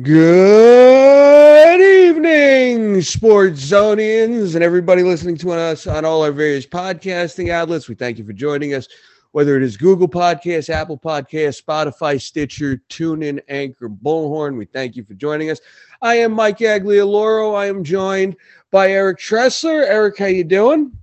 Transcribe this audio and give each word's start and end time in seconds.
Good 0.00 1.80
evening, 1.82 3.02
Sports 3.02 3.60
Zonians, 3.60 4.54
and 4.54 4.64
everybody 4.64 5.02
listening 5.02 5.36
to 5.36 5.50
us 5.50 5.86
on 5.86 6.06
all 6.06 6.24
our 6.24 6.32
various 6.32 6.64
podcasting 6.64 7.50
outlets. 7.50 7.90
We 7.90 7.94
thank 7.94 8.16
you 8.16 8.24
for 8.24 8.32
joining 8.32 8.72
us, 8.72 8.88
whether 9.32 9.54
it 9.54 9.62
is 9.62 9.76
Google 9.76 10.08
Podcasts, 10.08 10.70
Apple 10.70 10.96
Podcasts, 10.96 11.62
Spotify, 11.62 12.18
Stitcher, 12.18 12.80
TuneIn, 12.88 13.42
Anchor, 13.48 13.90
Bullhorn. 13.90 14.56
We 14.56 14.64
thank 14.64 14.96
you 14.96 15.04
for 15.04 15.12
joining 15.12 15.50
us. 15.50 15.60
I 16.00 16.14
am 16.14 16.32
Mike 16.32 16.60
Aglioloro. 16.60 17.54
I 17.54 17.66
am 17.66 17.84
joined 17.84 18.36
by 18.70 18.92
Erich 18.92 19.18
Tressler. 19.18 19.86
Erich, 19.86 20.16
how 20.16 20.24
you 20.24 20.44
doing? 20.44 20.96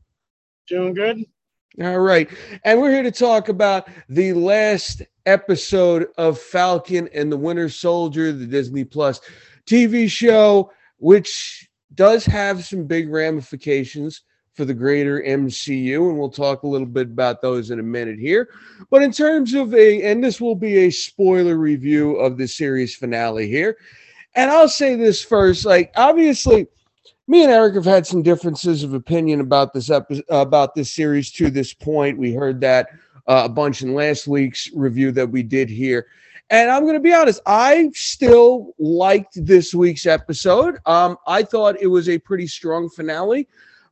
Doing 0.66 0.96
good. 0.96 1.26
All 1.82 2.00
right. 2.00 2.30
And 2.66 2.82
we're 2.82 2.92
here 2.92 3.04
to 3.04 3.12
talk 3.12 3.48
about 3.48 3.88
the 4.10 4.34
last 4.34 5.02
episode 5.26 6.08
of 6.18 6.38
Falcon 6.38 7.08
and 7.14 7.32
the 7.32 7.38
Winter 7.38 7.70
Soldier, 7.70 8.34
the 8.34 8.46
Disney 8.46 8.84
Plus 8.84 9.22
TV 9.66 10.12
show, 10.12 10.74
which 10.98 11.70
does 11.96 12.26
have 12.26 12.66
some 12.66 12.86
big 12.86 13.10
ramifications 13.10 14.24
for 14.56 14.66
the 14.66 14.74
greater 14.74 15.22
MCU. 15.22 16.10
And 16.10 16.20
we'll 16.20 16.30
talk 16.30 16.64
a 16.64 16.68
little 16.68 16.86
bit 16.86 17.08
about 17.08 17.42
those 17.42 17.72
in 17.72 17.80
a 17.80 17.84
minute 17.84 18.20
here. 18.20 18.50
But 18.90 19.02
in 19.02 19.14
terms 19.14 19.54
of 19.54 19.74
a, 19.74 20.04
and 20.04 20.22
this 20.22 20.42
will 20.42 20.56
be 20.56 20.80
a 20.80 20.90
spoiler 20.90 21.56
review 21.56 22.18
of 22.18 22.38
the 22.38 22.48
series 22.50 22.94
finale 22.94 23.48
here. 23.48 23.78
And 24.36 24.52
I'll 24.52 24.68
say 24.68 24.98
this 24.98 25.24
first 25.24 25.64
like, 25.64 25.94
obviously, 25.96 26.68
me 27.28 27.44
and 27.44 27.52
Erich 27.52 27.76
have 27.76 27.86
had 27.86 28.08
some 28.08 28.24
differences 28.24 28.84
of 28.84 28.94
opinion 28.94 29.40
about 29.40 29.72
this 29.72 29.92
episode, 29.92 30.26
about 30.30 30.74
this 30.74 30.94
series 30.94 31.32
to 31.34 31.52
this 31.52 31.74
point. 31.74 32.18
We 32.18 32.34
heard 32.34 32.60
that 32.62 32.90
uh, 33.28 33.44
a 33.46 33.50
bunch 33.50 33.84
in 33.84 33.94
last 33.94 34.28
week's 34.28 34.72
review 34.74 35.12
that 35.12 35.30
we 35.30 35.44
did 35.44 35.70
here. 35.70 36.08
And 36.50 36.72
I'm 36.72 36.82
going 36.82 36.96
to 36.96 37.00
be 37.00 37.14
honest, 37.14 37.42
I 37.46 37.92
still 37.94 38.74
liked 38.80 39.46
this 39.46 39.76
week's 39.76 40.08
episode. 40.08 40.80
Um, 40.88 41.18
I 41.28 41.44
thought 41.44 41.80
it 41.80 41.88
was 41.88 42.10
a 42.10 42.18
pretty 42.18 42.48
strong 42.48 42.90
finale, 42.90 43.48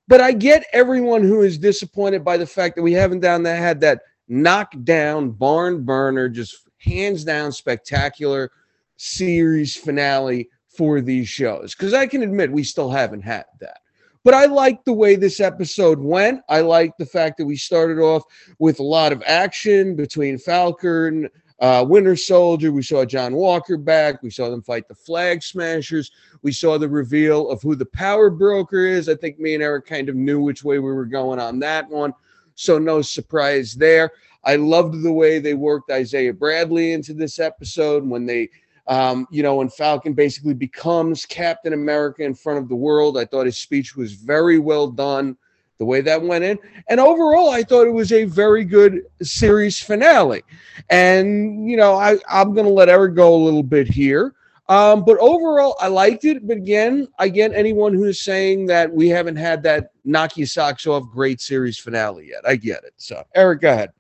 but 0.08 0.20
I 0.20 0.32
get 0.32 0.66
everyone 0.74 1.22
who 1.22 1.44
is 1.44 1.60
disappointed 1.60 2.26
by 2.26 2.38
the 2.38 2.48
fact 2.48 2.76
that 2.76 2.82
we 2.82 2.94
haven't 2.94 3.20
down 3.20 3.44
that 3.44 3.60
had 3.60 3.80
that 3.82 4.02
knockdown 4.28 5.30
barn 5.30 5.84
burner, 5.84 6.28
just 6.28 6.68
hands 6.80 7.24
down 7.24 7.52
spectacular 7.52 8.52
series 8.96 9.76
finale 9.76 10.50
for 10.78 11.02
these 11.02 11.28
shows. 11.28 11.74
Because 11.74 11.94
I 11.94 12.08
can 12.08 12.24
admit 12.24 12.52
we 12.52 12.64
still 12.64 12.90
haven't 12.90 13.24
had 13.24 13.46
that. 13.60 13.80
But 14.24 14.34
I 14.34 14.46
like 14.46 14.84
the 14.84 14.94
way 14.94 15.16
this 15.16 15.40
episode 15.40 16.00
went. 16.00 16.42
I 16.50 16.62
like 16.62 16.98
the 16.98 17.06
fact 17.06 17.38
that 17.38 17.46
we 17.46 17.56
started 17.56 18.00
off 18.00 18.24
with 18.60 18.80
a 18.80 18.84
lot 18.84 19.12
of 19.14 19.24
action 19.26 19.96
between 19.96 20.38
Falcon, 20.38 21.30
uh, 21.60 21.86
Winter 21.88 22.16
Soldier. 22.16 22.72
We 22.72 22.84
saw 22.84 23.06
John 23.06 23.34
Walker 23.36 23.78
back. 23.78 24.22
We 24.22 24.30
saw 24.30 24.50
them 24.50 24.62
fight 24.62 24.88
the 24.88 24.96
Flag 24.96 25.42
Smashers. 25.42 26.12
We 26.42 26.52
saw 26.52 26.78
the 26.78 26.90
reveal 26.90 27.50
of 27.50 27.62
who 27.62 27.76
the 27.76 27.86
power 27.86 28.30
broker 28.30 28.86
is. 28.86 29.08
I 29.08 29.16
think 29.16 29.40
me 29.40 29.54
and 29.54 29.64
Erich 29.64 29.86
kind 29.86 30.10
of 30.10 30.16
knew 30.16 30.42
which 30.42 30.64
way 30.64 30.80
we 30.80 30.92
were 30.92 31.06
going 31.06 31.40
on 31.40 31.60
that 31.60 31.90
one. 31.90 32.14
So 32.56 32.78
no 32.78 33.02
surprise 33.02 33.76
there. 33.76 34.12
I 34.44 34.56
loved 34.56 35.02
the 35.04 35.14
way 35.14 35.40
they 35.40 35.54
worked 35.54 35.92
Isaiah 35.92 36.34
Bradley 36.34 36.94
into 36.94 37.14
this 37.14 37.40
episode 37.40 38.06
when 38.06 38.26
they 38.26 38.50
um, 38.88 39.28
you 39.30 39.44
know, 39.44 39.58
when 39.58 39.70
Falcon 39.70 40.14
basically 40.14 40.54
becomes 40.54 41.26
Captain 41.26 41.74
America 41.74 42.24
in 42.24 42.34
front 42.34 42.60
of 42.60 42.70
the 42.70 42.76
world, 42.76 43.18
I 43.18 43.26
thought 43.26 43.46
his 43.46 43.58
speech 43.58 43.96
was 43.96 44.14
very 44.14 44.60
well 44.60 44.88
done, 44.88 45.36
the 45.78 45.86
way 45.86 46.02
that 46.02 46.22
went 46.22 46.44
in. 46.44 46.58
And 46.90 47.00
overall, 47.00 47.50
I 47.50 47.64
thought 47.64 47.86
it 47.86 47.94
was 47.94 48.12
a 48.12 48.24
very 48.24 48.64
good 48.64 49.02
series 49.22 49.82
finale. 49.82 50.44
And, 50.90 51.70
you 51.70 51.78
know, 51.78 51.96
I, 51.96 52.18
I'm 52.30 52.54
going 52.54 52.66
to 52.66 52.72
let 52.72 52.90
Erich 52.90 53.16
go 53.16 53.36
a 53.36 53.44
little 53.44 53.64
bit 53.64 53.88
here. 53.88 54.34
Um, 54.70 55.06
but 55.06 55.18
overall, 55.20 55.76
I 55.80 55.88
liked 55.88 56.26
it. 56.26 56.48
But 56.48 56.58
again, 56.58 57.08
I 57.20 57.30
get 57.30 57.54
anyone 57.54 57.94
who's 57.94 58.22
saying 58.22 58.66
that 58.68 58.92
we 58.92 59.08
haven't 59.08 59.38
had 59.38 59.64
that 59.64 59.92
knock 60.04 60.38
your 60.38 60.48
socks 60.48 60.88
off 60.88 61.04
great 61.12 61.42
series 61.42 61.78
finale 61.78 62.30
yet. 62.30 62.42
I 62.46 62.56
get 62.56 62.84
it. 62.84 62.94
So, 62.98 63.24
Erich, 63.36 63.62
go 63.62 63.72
ahead. 63.72 63.92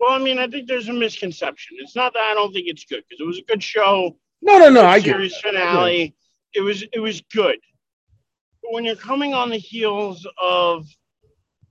Well, 0.00 0.12
I 0.12 0.18
mean, 0.18 0.38
I 0.38 0.46
think 0.46 0.68
there's 0.68 0.88
a 0.88 0.92
misconception. 0.92 1.76
It's 1.80 1.96
not 1.96 2.12
that 2.12 2.22
I 2.22 2.34
don't 2.34 2.52
think 2.52 2.68
it's 2.68 2.84
good 2.84 3.02
because 3.08 3.20
it 3.20 3.26
was 3.26 3.38
a 3.38 3.42
good 3.42 3.62
show. 3.62 4.16
No, 4.40 4.58
no, 4.58 4.68
no. 4.68 4.84
I 4.84 5.00
get 5.00 5.12
series 5.12 5.36
finale. 5.38 6.14
It 6.54 6.60
was 6.60 6.84
it 6.92 7.00
was 7.00 7.20
good. 7.32 7.58
But 8.62 8.72
when 8.72 8.84
you're 8.84 8.96
coming 8.96 9.34
on 9.34 9.50
the 9.50 9.58
heels 9.58 10.26
of 10.40 10.86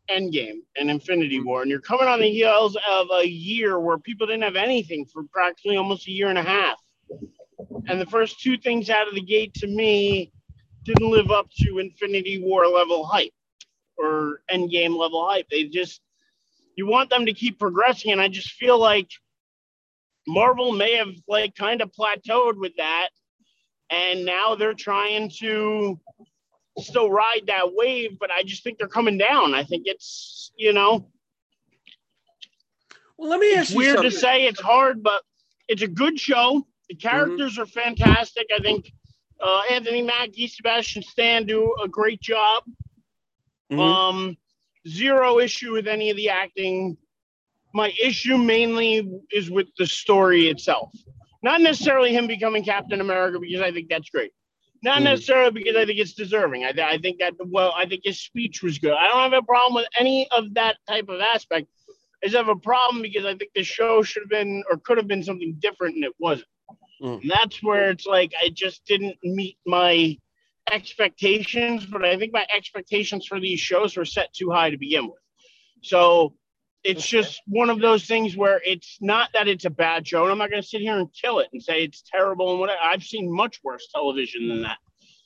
Endgame 0.09 0.59
and 0.77 0.89
Infinity 0.89 1.37
mm-hmm. 1.37 1.47
War, 1.47 1.61
and 1.61 1.71
you're 1.71 1.79
coming 1.79 2.07
on 2.07 2.19
the 2.19 2.29
heels 2.29 2.77
of 2.89 3.07
a 3.13 3.25
year 3.25 3.79
where 3.79 3.97
people 3.97 4.27
didn't 4.27 4.43
have 4.43 4.55
anything 4.55 5.05
for 5.05 5.23
practically 5.31 5.77
almost 5.77 6.07
a 6.07 6.11
year 6.11 6.27
and 6.27 6.37
a 6.37 6.43
half, 6.43 6.77
and 7.87 7.99
the 7.99 8.05
first 8.05 8.41
two 8.41 8.57
things 8.57 8.89
out 8.89 9.07
of 9.07 9.15
the 9.15 9.21
gate 9.21 9.53
to 9.55 9.67
me 9.67 10.31
didn't 10.83 11.09
live 11.09 11.31
up 11.31 11.49
to 11.59 11.79
Infinity 11.79 12.41
War 12.41 12.67
level 12.67 13.05
hype 13.05 13.33
or 13.97 14.41
Endgame 14.51 14.97
level 14.97 15.27
hype. 15.27 15.47
They 15.49 15.65
just 15.65 16.01
you 16.77 16.87
want 16.87 17.09
them 17.09 17.25
to 17.25 17.33
keep 17.33 17.59
progressing. 17.59 18.13
And 18.13 18.21
I 18.21 18.29
just 18.29 18.51
feel 18.51 18.79
like 18.79 19.09
Marvel 20.27 20.71
may 20.71 20.95
have 20.95 21.13
like 21.27 21.55
kind 21.55 21.81
of 21.81 21.91
plateaued 21.91 22.57
with 22.57 22.73
that. 22.77 23.09
And 23.89 24.23
now 24.23 24.55
they're 24.55 24.73
trying 24.73 25.31
to 25.39 25.99
still 26.77 27.09
ride 27.09 27.43
that 27.47 27.73
wave, 27.73 28.19
but 28.19 28.29
I 28.31 28.43
just 28.43 28.63
think 28.63 28.77
they're 28.77 28.87
coming 28.87 29.17
down. 29.17 29.55
I 29.55 29.63
think 29.63 29.83
it's, 29.85 30.51
you 30.55 30.71
know, 30.71 31.09
well, 33.17 33.29
let 33.29 33.39
me 33.39 33.55
ask 33.55 33.61
it's 33.61 33.71
you 33.71 33.77
weird 33.77 33.95
something. 33.95 34.11
to 34.11 34.17
say 34.17 34.45
it's 34.45 34.61
hard, 34.61 35.01
but 35.01 35.23
it's 35.67 35.81
a 35.81 35.87
good 35.87 36.19
show. 36.19 36.67
The 36.89 36.95
mm-hmm. 36.95 37.07
characters 37.07 37.53
mm-hmm. 37.53 37.63
are 37.63 37.65
fantastic. 37.65 38.45
I 38.55 38.59
think 38.59 38.91
uh, 39.41 39.61
Anthony 39.71 40.03
Mackie, 40.03 40.47
Sebastian 40.47 41.01
Stan 41.01 41.45
do 41.45 41.75
a 41.83 41.87
great 41.87 42.21
job. 42.21 42.63
Mm-hmm. 43.71 43.79
Um, 43.79 44.37
zero 44.87 45.39
issue 45.39 45.73
with 45.73 45.87
any 45.87 46.09
of 46.09 46.17
the 46.17 46.29
acting. 46.29 46.97
My 47.73 47.93
issue 48.01 48.37
mainly 48.37 49.09
is 49.31 49.51
with 49.51 49.67
the 49.77 49.85
story 49.85 50.47
itself. 50.47 50.91
Not 51.43 51.61
necessarily 51.61 52.13
him 52.13 52.27
becoming 52.27 52.63
Captain 52.63 53.01
America 53.01 53.39
because 53.39 53.61
I 53.61 53.71
think 53.71 53.89
that's 53.89 54.09
great. 54.09 54.31
Not 54.83 54.99
mm. 54.99 55.05
necessarily 55.05 55.51
because 55.51 55.75
I 55.75 55.85
think 55.85 55.99
it's 55.99 56.13
deserving. 56.13 56.65
I, 56.65 56.73
I 56.81 56.97
think 56.97 57.19
that 57.19 57.33
well, 57.39 57.73
I 57.75 57.85
think 57.85 58.01
his 58.03 58.19
speech 58.21 58.63
was 58.63 58.77
good. 58.79 58.93
I 58.93 59.07
don't 59.07 59.31
have 59.31 59.33
a 59.33 59.45
problem 59.45 59.75
with 59.75 59.87
any 59.97 60.27
of 60.31 60.53
that 60.55 60.77
type 60.87 61.09
of 61.09 61.19
aspect. 61.19 61.67
I 62.23 62.27
just 62.27 62.37
have 62.37 62.47
a 62.47 62.55
problem 62.55 63.01
because 63.01 63.25
I 63.25 63.35
think 63.35 63.51
the 63.53 63.63
show 63.63 64.01
should 64.01 64.23
have 64.23 64.29
been 64.29 64.63
or 64.69 64.77
could 64.77 64.97
have 64.97 65.07
been 65.07 65.23
something 65.23 65.55
different 65.59 65.95
and 65.95 66.03
it 66.03 66.13
wasn't. 66.19 66.47
Mm. 67.01 67.21
And 67.21 67.31
that's 67.31 67.61
where 67.61 67.91
it's 67.91 68.05
like 68.05 68.33
I 68.41 68.49
just 68.49 68.85
didn't 68.85 69.17
meet 69.23 69.57
my 69.65 70.17
expectations, 70.71 71.85
but 71.85 72.03
I 72.03 72.17
think 72.17 72.33
my 72.33 72.45
expectations 72.55 73.25
for 73.25 73.39
these 73.39 73.59
shows 73.59 73.95
were 73.95 74.05
set 74.05 74.33
too 74.33 74.49
high 74.49 74.69
to 74.69 74.77
begin 74.77 75.05
with. 75.05 75.21
So 75.81 76.33
it's 76.83 77.05
just 77.05 77.41
one 77.47 77.69
of 77.69 77.79
those 77.79 78.05
things 78.05 78.37
where 78.37 78.61
it's 78.65 78.97
not 79.01 79.29
that 79.33 79.47
it's 79.47 79.65
a 79.65 79.69
bad 79.69 80.07
show. 80.07 80.23
And 80.23 80.31
I'm 80.31 80.37
not 80.37 80.49
going 80.49 80.61
to 80.61 80.67
sit 80.67 80.81
here 80.81 80.97
and 80.97 81.09
kill 81.13 81.39
it 81.39 81.47
and 81.51 81.61
say 81.61 81.83
it's 81.83 82.01
terrible 82.01 82.51
and 82.51 82.59
whatever. 82.59 82.79
I've 82.83 83.03
seen 83.03 83.31
much 83.31 83.59
worse 83.63 83.87
television 83.93 84.47
than 84.47 84.61
that. 84.63 84.77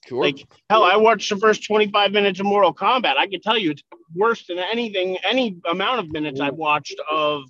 Sure. 0.08 0.24
Like 0.24 0.48
hell, 0.70 0.84
I 0.84 0.98
watched 0.98 1.30
the 1.30 1.38
first 1.38 1.66
25 1.66 2.12
minutes 2.12 2.40
of 2.40 2.48
Mortal 2.48 2.74
Kombat. 2.74 3.18
I 3.18 3.28
can 3.28 3.42
tell 3.42 3.58
you 3.58 3.72
it's 3.72 3.84
worse 4.16 4.48
than 4.48 4.58
anything, 4.58 5.18
any 5.24 5.58
amount 5.70 6.00
of 6.00 6.12
minutes 6.12 6.40
I've 6.40 6.56
watched 6.56 7.00
of. 7.10 7.44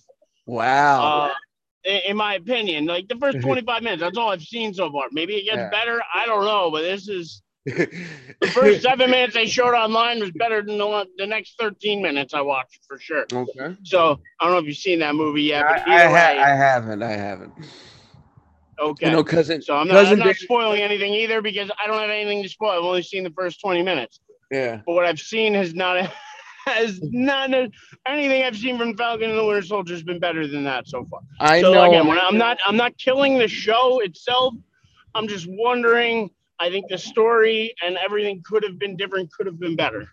Wow. 0.46 1.32
Uh, 1.86 1.90
in 2.06 2.18
my 2.18 2.36
opinion, 2.36 2.86
like 2.86 3.08
the 3.08 3.16
first 3.16 3.40
25 3.42 3.84
minutes, 3.84 4.02
that's 4.02 4.18
all 4.18 4.30
I've 4.30 4.42
seen 4.42 4.74
so 4.74 4.92
far. 4.92 5.06
Maybe 5.12 5.36
it 5.36 5.46
gets 5.46 5.58
yeah. 5.58 5.70
better. 5.70 6.02
I 6.14 6.26
don't 6.26 6.44
know, 6.44 6.70
but 6.70 6.82
this 6.82 7.08
is 7.08 7.42
the 7.66 8.48
first 8.54 8.82
seven 8.82 9.12
minutes 9.12 9.34
they 9.34 9.46
showed 9.46 9.74
online 9.74 10.20
was 10.20 10.32
better 10.32 10.62
than 10.62 10.78
the, 10.78 11.08
the 11.18 11.28
next 11.28 11.58
13 11.60 12.02
minutes 12.02 12.34
I 12.34 12.42
watched 12.42 12.80
for 12.88 12.98
sure. 13.00 13.26
Okay. 13.32 13.76
So 13.84 14.20
I 14.40 14.46
don't 14.46 14.54
know 14.54 14.60
if 14.60 14.66
you've 14.66 14.78
seen 14.78 15.00
that 15.00 15.16
movie 15.16 15.44
yet. 15.44 15.66
I, 15.66 15.76
I, 15.76 16.08
ha- 16.08 16.44
I, 16.44 16.56
haven't. 16.56 17.04
I 17.04 17.12
haven't. 17.12 17.54
Okay. 18.80 19.08
You 19.08 19.12
know, 19.12 19.24
cousin. 19.24 19.62
So 19.62 19.76
I'm 19.76 19.88
not, 19.88 20.08
I'm 20.08 20.18
not 20.18 20.36
spoiling 20.36 20.82
anything 20.82 21.14
either 21.14 21.42
because 21.42 21.70
I 21.82 21.88
don't 21.88 22.00
have 22.00 22.10
anything 22.10 22.42
to 22.44 22.50
spoil. 22.50 22.72
I've 22.72 22.84
only 22.84 23.04
seen 23.04 23.24
the 23.24 23.32
first 23.32 23.62
20 23.62 23.84
minutes. 23.84 24.20
Yeah. 24.50 24.82
But 24.86 24.94
what 24.94 25.06
I've 25.06 25.20
seen 25.20 25.54
has 25.54 25.74
not 25.74 26.12
has 26.66 27.00
not 27.02 27.52
anything 28.06 28.44
I've 28.44 28.58
seen 28.58 28.78
from 28.78 28.98
Falcon 28.98 29.30
and 29.30 29.38
the 29.38 29.46
Winter 29.46 29.62
Soldier 29.62 29.94
has 29.94 30.04
been 30.04 30.20
better 30.20 30.48
than 30.48 30.64
that 30.64 30.88
so 30.88 31.06
far. 31.10 31.22
I 31.40 31.62
so 31.62 31.74
know. 31.74 31.90
Again, 31.90 32.10
I'm 32.22 32.38
not 32.38 32.60
I'm 32.66 32.78
not 32.78 32.98
killing 32.98 33.38
the 33.38 33.48
show 33.48 34.00
itself. 34.00 34.56
I'm 35.14 35.28
just 35.28 35.46
wondering 35.48 36.32
I 36.62 36.70
think 36.70 36.88
the 36.90 36.98
story 36.98 37.74
and 37.84 37.98
everything 37.98 38.44
could 38.46 38.64
have 38.64 38.78
been 38.78 38.96
different, 38.96 39.32
could 39.34 39.48
have 39.48 39.60
been 39.60 39.76
better. 39.76 40.08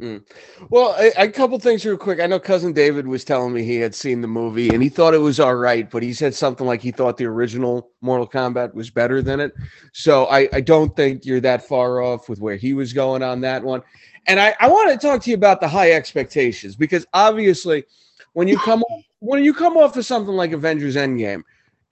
Mm. 0.00 0.24
Well, 0.68 0.96
a, 0.98 1.12
a, 1.16 1.28
couple 1.28 1.56
things 1.60 1.86
real 1.86 1.96
quick. 1.96 2.18
I 2.18 2.26
know 2.26 2.40
cousin 2.40 2.72
David 2.72 3.06
was 3.06 3.22
telling 3.24 3.52
me 3.52 3.62
he 3.62 3.76
had 3.76 3.94
seen 3.94 4.20
the 4.20 4.26
movie 4.26 4.70
and 4.70 4.82
he 4.82 4.88
thought 4.88 5.14
it 5.14 5.18
was 5.18 5.38
all 5.38 5.54
right, 5.54 5.88
but 5.88 6.02
he 6.02 6.12
said 6.12 6.34
something 6.34 6.66
like 6.66 6.82
he 6.82 6.90
thought 6.90 7.16
the 7.16 7.26
original 7.26 7.92
Mortal 8.00 8.26
Kombat 8.26 8.74
was 8.74 8.90
better 8.90 9.22
than 9.22 9.38
it. 9.38 9.52
So 9.92 10.24
I, 10.26 10.48
I 10.52 10.60
don't 10.60 10.96
think 10.96 11.24
you're 11.24 11.40
that 11.42 11.68
far 11.68 12.02
off 12.02 12.28
with 12.28 12.40
where 12.40 12.56
he 12.56 12.74
was 12.74 12.92
going 12.92 13.22
on 13.22 13.40
that 13.42 13.62
one. 13.62 13.82
And 14.26 14.40
I, 14.40 14.56
I 14.58 14.68
want 14.68 14.90
to 14.90 15.06
talk 15.06 15.22
to 15.22 15.30
you 15.30 15.36
about 15.36 15.60
the 15.60 15.68
high 15.68 15.92
expectations 15.92 16.74
because 16.74 17.06
obviously 17.12 17.84
when 18.32 18.48
you 18.48 18.58
come 18.58 18.82
when 19.20 19.44
you 19.44 19.54
come 19.54 19.76
off 19.76 19.96
of 19.96 20.04
something 20.04 20.34
like 20.34 20.50
Avengers 20.50 20.96
Endgame, 20.96 21.44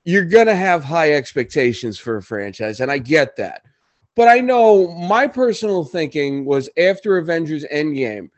you're 0.03 0.29
to 0.29 0.55
have 0.55 0.83
high 0.83 1.13
expectations 1.13 1.97
for 1.97 2.17
a 2.17 2.23
franchise, 2.23 2.81
and 2.81 2.91
I 2.91 2.99
get 2.99 3.37
that. 3.37 3.63
But 4.21 4.29
I 4.29 4.41
know 4.41 4.89
my 4.99 5.27
personal 5.27 5.83
thinking 5.83 6.45
was 6.45 6.69
after 6.77 7.17
Avengers 7.17 7.65
Endgame, 7.73 8.29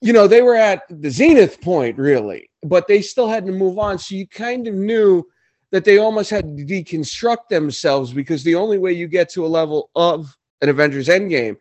you 0.00 0.12
know, 0.12 0.28
they 0.28 0.40
were 0.40 0.54
at 0.54 0.84
the 0.88 1.10
zenith 1.10 1.60
point, 1.60 1.98
really, 1.98 2.48
but 2.62 2.86
they 2.86 3.02
still 3.02 3.26
had 3.26 3.44
to 3.46 3.50
move 3.50 3.76
on. 3.76 3.98
So 3.98 4.14
you 4.14 4.28
kind 4.28 4.68
of 4.68 4.74
knew 4.74 5.24
that 5.72 5.84
they 5.84 5.98
almost 5.98 6.30
had 6.30 6.56
to 6.56 6.64
deconstruct 6.64 7.48
themselves 7.50 8.12
because 8.12 8.44
the 8.44 8.54
only 8.54 8.78
way 8.78 8.92
you 8.92 9.08
get 9.08 9.28
to 9.30 9.44
a 9.44 9.48
level 9.48 9.90
of 9.96 10.32
an 10.62 10.68
Avengers 10.68 11.08
Endgame 11.08 11.56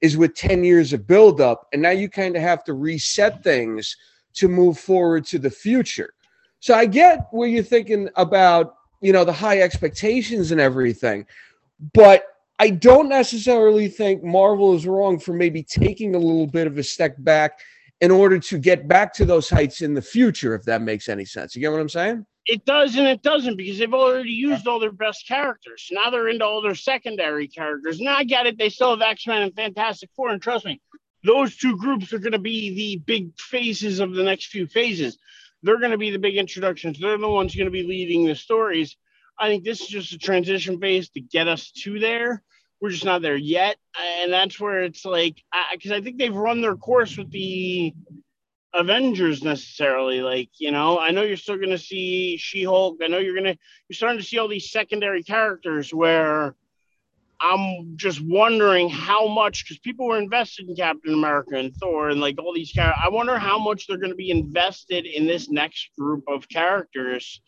is 0.00 0.16
with 0.16 0.36
10 0.36 0.62
years 0.62 0.92
of 0.92 1.08
buildup. 1.08 1.66
And 1.72 1.82
now 1.82 1.90
you 1.90 2.08
kind 2.08 2.36
of 2.36 2.42
have 2.42 2.62
to 2.66 2.74
reset 2.74 3.42
things 3.42 3.96
to 4.34 4.46
move 4.46 4.78
forward 4.78 5.26
to 5.26 5.40
the 5.40 5.50
future. 5.50 6.14
So 6.60 6.72
I 6.72 6.86
get 6.86 7.26
where 7.32 7.48
you're 7.48 7.64
thinking 7.64 8.10
about, 8.14 8.76
you 9.00 9.12
know, 9.12 9.24
the 9.24 9.32
high 9.32 9.62
expectations 9.62 10.52
and 10.52 10.60
everything. 10.60 11.26
But 11.92 12.22
I 12.58 12.70
don't 12.70 13.08
necessarily 13.08 13.88
think 13.88 14.24
Marvel 14.24 14.74
is 14.74 14.86
wrong 14.86 15.18
for 15.18 15.32
maybe 15.32 15.62
taking 15.62 16.14
a 16.14 16.18
little 16.18 16.46
bit 16.46 16.66
of 16.66 16.76
a 16.76 16.82
step 16.82 17.14
back 17.18 17.60
in 18.00 18.10
order 18.10 18.38
to 18.38 18.58
get 18.58 18.88
back 18.88 19.12
to 19.14 19.24
those 19.24 19.48
heights 19.48 19.82
in 19.82 19.94
the 19.94 20.02
future, 20.02 20.54
if 20.54 20.64
that 20.64 20.82
makes 20.82 21.08
any 21.08 21.24
sense. 21.24 21.54
You 21.54 21.60
get 21.60 21.70
what 21.70 21.80
I'm 21.80 21.88
saying? 21.88 22.26
It 22.46 22.64
does 22.64 22.96
and 22.96 23.06
it 23.06 23.22
doesn't 23.22 23.56
because 23.56 23.78
they've 23.78 23.92
already 23.92 24.30
used 24.30 24.66
all 24.66 24.80
their 24.80 24.92
best 24.92 25.28
characters. 25.28 25.86
Now 25.92 26.10
they're 26.10 26.28
into 26.28 26.44
all 26.44 26.62
their 26.62 26.74
secondary 26.74 27.46
characters. 27.46 28.00
Now 28.00 28.16
I 28.16 28.24
get 28.24 28.46
it. 28.46 28.58
They 28.58 28.70
still 28.70 28.90
have 28.90 29.02
X 29.02 29.26
Men 29.26 29.42
and 29.42 29.54
Fantastic 29.54 30.10
Four. 30.16 30.30
And 30.30 30.40
trust 30.40 30.64
me, 30.64 30.80
those 31.24 31.56
two 31.56 31.76
groups 31.76 32.12
are 32.12 32.18
going 32.18 32.32
to 32.32 32.38
be 32.38 32.74
the 32.74 33.02
big 33.04 33.38
phases 33.38 34.00
of 34.00 34.14
the 34.14 34.22
next 34.22 34.46
few 34.46 34.66
phases. 34.66 35.18
They're 35.62 35.78
going 35.78 35.90
to 35.90 35.98
be 35.98 36.10
the 36.10 36.18
big 36.18 36.36
introductions. 36.36 36.98
They're 36.98 37.18
the 37.18 37.28
ones 37.28 37.54
going 37.54 37.66
to 37.66 37.70
be 37.70 37.82
leading 37.82 38.24
the 38.24 38.34
stories. 38.34 38.96
I 39.38 39.48
think 39.48 39.64
this 39.64 39.80
is 39.80 39.88
just 39.88 40.12
a 40.12 40.18
transition 40.18 40.80
phase 40.80 41.10
to 41.10 41.20
get 41.20 41.48
us 41.48 41.70
to 41.82 41.98
there. 41.98 42.42
We're 42.80 42.90
just 42.90 43.04
not 43.04 43.22
there 43.22 43.36
yet. 43.36 43.76
And 44.20 44.32
that's 44.32 44.60
where 44.60 44.82
it's 44.82 45.04
like, 45.04 45.42
because 45.72 45.90
I, 45.90 45.96
I 45.96 46.00
think 46.00 46.18
they've 46.18 46.34
run 46.34 46.60
their 46.60 46.76
course 46.76 47.16
with 47.16 47.30
the 47.30 47.92
Avengers 48.72 49.42
necessarily. 49.42 50.20
Like, 50.20 50.50
you 50.58 50.70
know, 50.70 50.98
I 50.98 51.10
know 51.10 51.22
you're 51.22 51.36
still 51.36 51.56
going 51.56 51.70
to 51.70 51.78
see 51.78 52.36
She 52.36 52.62
Hulk. 52.64 52.98
I 53.02 53.08
know 53.08 53.18
you're 53.18 53.34
going 53.34 53.52
to, 53.52 53.58
you're 53.88 53.96
starting 53.96 54.20
to 54.20 54.24
see 54.24 54.38
all 54.38 54.48
these 54.48 54.70
secondary 54.70 55.22
characters 55.22 55.92
where 55.92 56.54
I'm 57.40 57.96
just 57.96 58.20
wondering 58.20 58.88
how 58.88 59.28
much, 59.28 59.64
because 59.64 59.78
people 59.78 60.06
were 60.06 60.18
invested 60.18 60.68
in 60.68 60.76
Captain 60.76 61.14
America 61.14 61.56
and 61.56 61.74
Thor 61.76 62.10
and 62.10 62.20
like 62.20 62.36
all 62.38 62.52
these 62.52 62.72
characters. 62.72 63.00
I 63.04 63.08
wonder 63.10 63.38
how 63.38 63.58
much 63.58 63.86
they're 63.86 63.96
going 63.96 64.10
to 64.10 64.16
be 64.16 64.30
invested 64.30 65.06
in 65.06 65.26
this 65.26 65.48
next 65.48 65.90
group 65.98 66.24
of 66.28 66.48
characters 66.48 67.40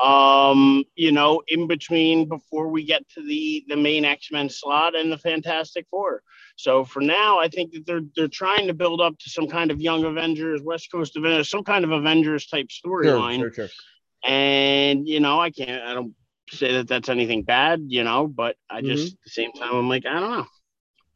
um 0.00 0.84
you 0.94 1.12
know 1.12 1.42
in 1.48 1.66
between 1.66 2.28
before 2.28 2.68
we 2.68 2.84
get 2.84 3.06
to 3.08 3.22
the 3.22 3.64
the 3.68 3.76
main 3.76 4.04
x-men 4.04 4.48
slot 4.48 4.94
and 4.94 5.12
the 5.12 5.18
fantastic 5.18 5.86
four 5.90 6.22
so 6.56 6.84
for 6.84 7.00
now 7.00 7.38
i 7.38 7.48
think 7.48 7.72
that 7.72 7.84
they're 7.86 8.02
they're 8.16 8.28
trying 8.28 8.66
to 8.66 8.74
build 8.74 9.00
up 9.00 9.18
to 9.18 9.28
some 9.28 9.46
kind 9.46 9.70
of 9.70 9.80
young 9.80 10.04
avengers 10.04 10.62
west 10.62 10.90
coast 10.90 11.16
avengers 11.16 11.50
some 11.50 11.64
kind 11.64 11.84
of 11.84 11.90
avengers 11.90 12.46
type 12.46 12.68
storyline 12.68 13.38
sure, 13.38 13.52
sure, 13.52 13.68
sure. 13.68 14.30
and 14.30 15.06
you 15.06 15.20
know 15.20 15.40
i 15.40 15.50
can't 15.50 15.82
i 15.84 15.92
don't 15.92 16.14
say 16.50 16.72
that 16.72 16.88
that's 16.88 17.08
anything 17.08 17.42
bad 17.42 17.82
you 17.86 18.04
know 18.04 18.26
but 18.26 18.56
i 18.70 18.80
just 18.80 19.04
mm-hmm. 19.04 19.12
at 19.12 19.24
the 19.24 19.30
same 19.30 19.52
time 19.52 19.74
i'm 19.74 19.88
like 19.88 20.06
i 20.06 20.20
don't 20.20 20.30
know 20.30 20.46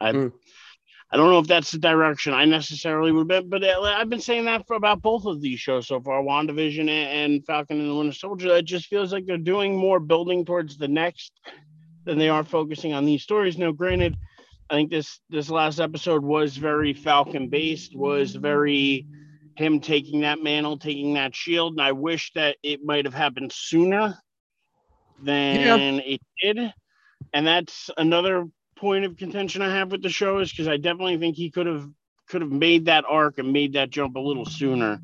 i 0.01 0.13
mm. 0.13 0.33
I 1.11 1.17
don't 1.17 1.31
know 1.31 1.39
if 1.39 1.47
that's 1.47 1.71
the 1.71 1.79
direction 1.79 2.35
I 2.35 2.45
necessarily 2.47 3.13
would 3.13 3.29
be, 3.29 3.41
but 3.41 3.63
uh, 3.63 3.81
I've 3.81 4.09
been 4.09 4.21
saying 4.21 4.47
that 4.47 4.67
for 4.67 4.75
about 4.75 5.03
both 5.03 5.25
of 5.25 5.41
these 5.41 5.61
shows 5.61 5.87
so 5.87 6.01
far, 6.01 6.21
WandaVision 6.23 6.89
and 6.89 7.47
Falcon 7.47 7.79
and 7.79 7.89
the 7.89 7.95
Winter 7.95 8.13
Soldier. 8.13 8.57
It 8.57 8.65
just 8.65 8.87
feels 8.87 9.13
like 9.13 9.25
they're 9.25 9.39
doing 9.39 9.77
more 9.77 10.01
building 10.01 10.45
towards 10.45 10.77
the 10.77 10.89
next 10.89 11.33
than 12.05 12.19
they 12.19 12.29
are 12.29 12.45
focusing 12.45 12.93
on 12.93 13.05
these 13.05 13.23
stories. 13.23 13.57
Now, 13.57 13.71
granted, 13.71 14.17
I 14.69 14.75
think 14.75 14.91
this 14.91 15.21
this 15.31 15.49
last 15.49 15.79
episode 15.79 16.25
was 16.25 16.57
very 16.57 16.93
Falcon 16.93 17.49
based, 17.49 17.97
was 17.97 18.35
very 18.35 19.07
him 19.57 19.81
taking 19.81 20.21
that 20.21 20.43
mantle, 20.43 20.77
taking 20.77 21.15
that 21.15 21.37
shield, 21.37 21.75
and 21.75 21.83
I 21.83 21.93
wish 21.93 22.33
that 22.35 22.57
it 22.63 22.85
might 22.85 23.05
have 23.05 23.15
happened 23.15 23.53
sooner 23.53 24.19
than 25.23 25.95
yeah. 25.97 26.01
it 26.05 26.21
did. 26.43 26.73
And 27.33 27.47
that's 27.47 27.91
another 27.97 28.47
point 28.77 29.05
of 29.05 29.17
contention 29.17 29.63
I 29.63 29.75
have 29.75 29.91
with 29.91 30.03
the 30.03 30.09
show 30.09 30.39
is 30.39 30.51
because 30.51 30.69
I 30.69 30.77
definitely 30.77 31.17
think 31.19 31.37
he 31.37 31.51
could 31.51 31.67
have 31.67 31.89
could 32.29 32.43
have 32.43 32.51
made 32.51 32.87
that 32.87 33.05
arc 33.09 33.39
and 33.39 33.53
made 33.53 33.75
that 33.75 33.91
jump 33.91 34.17
a 34.17 34.21
little 34.21 34.45
sooner, 34.45 35.01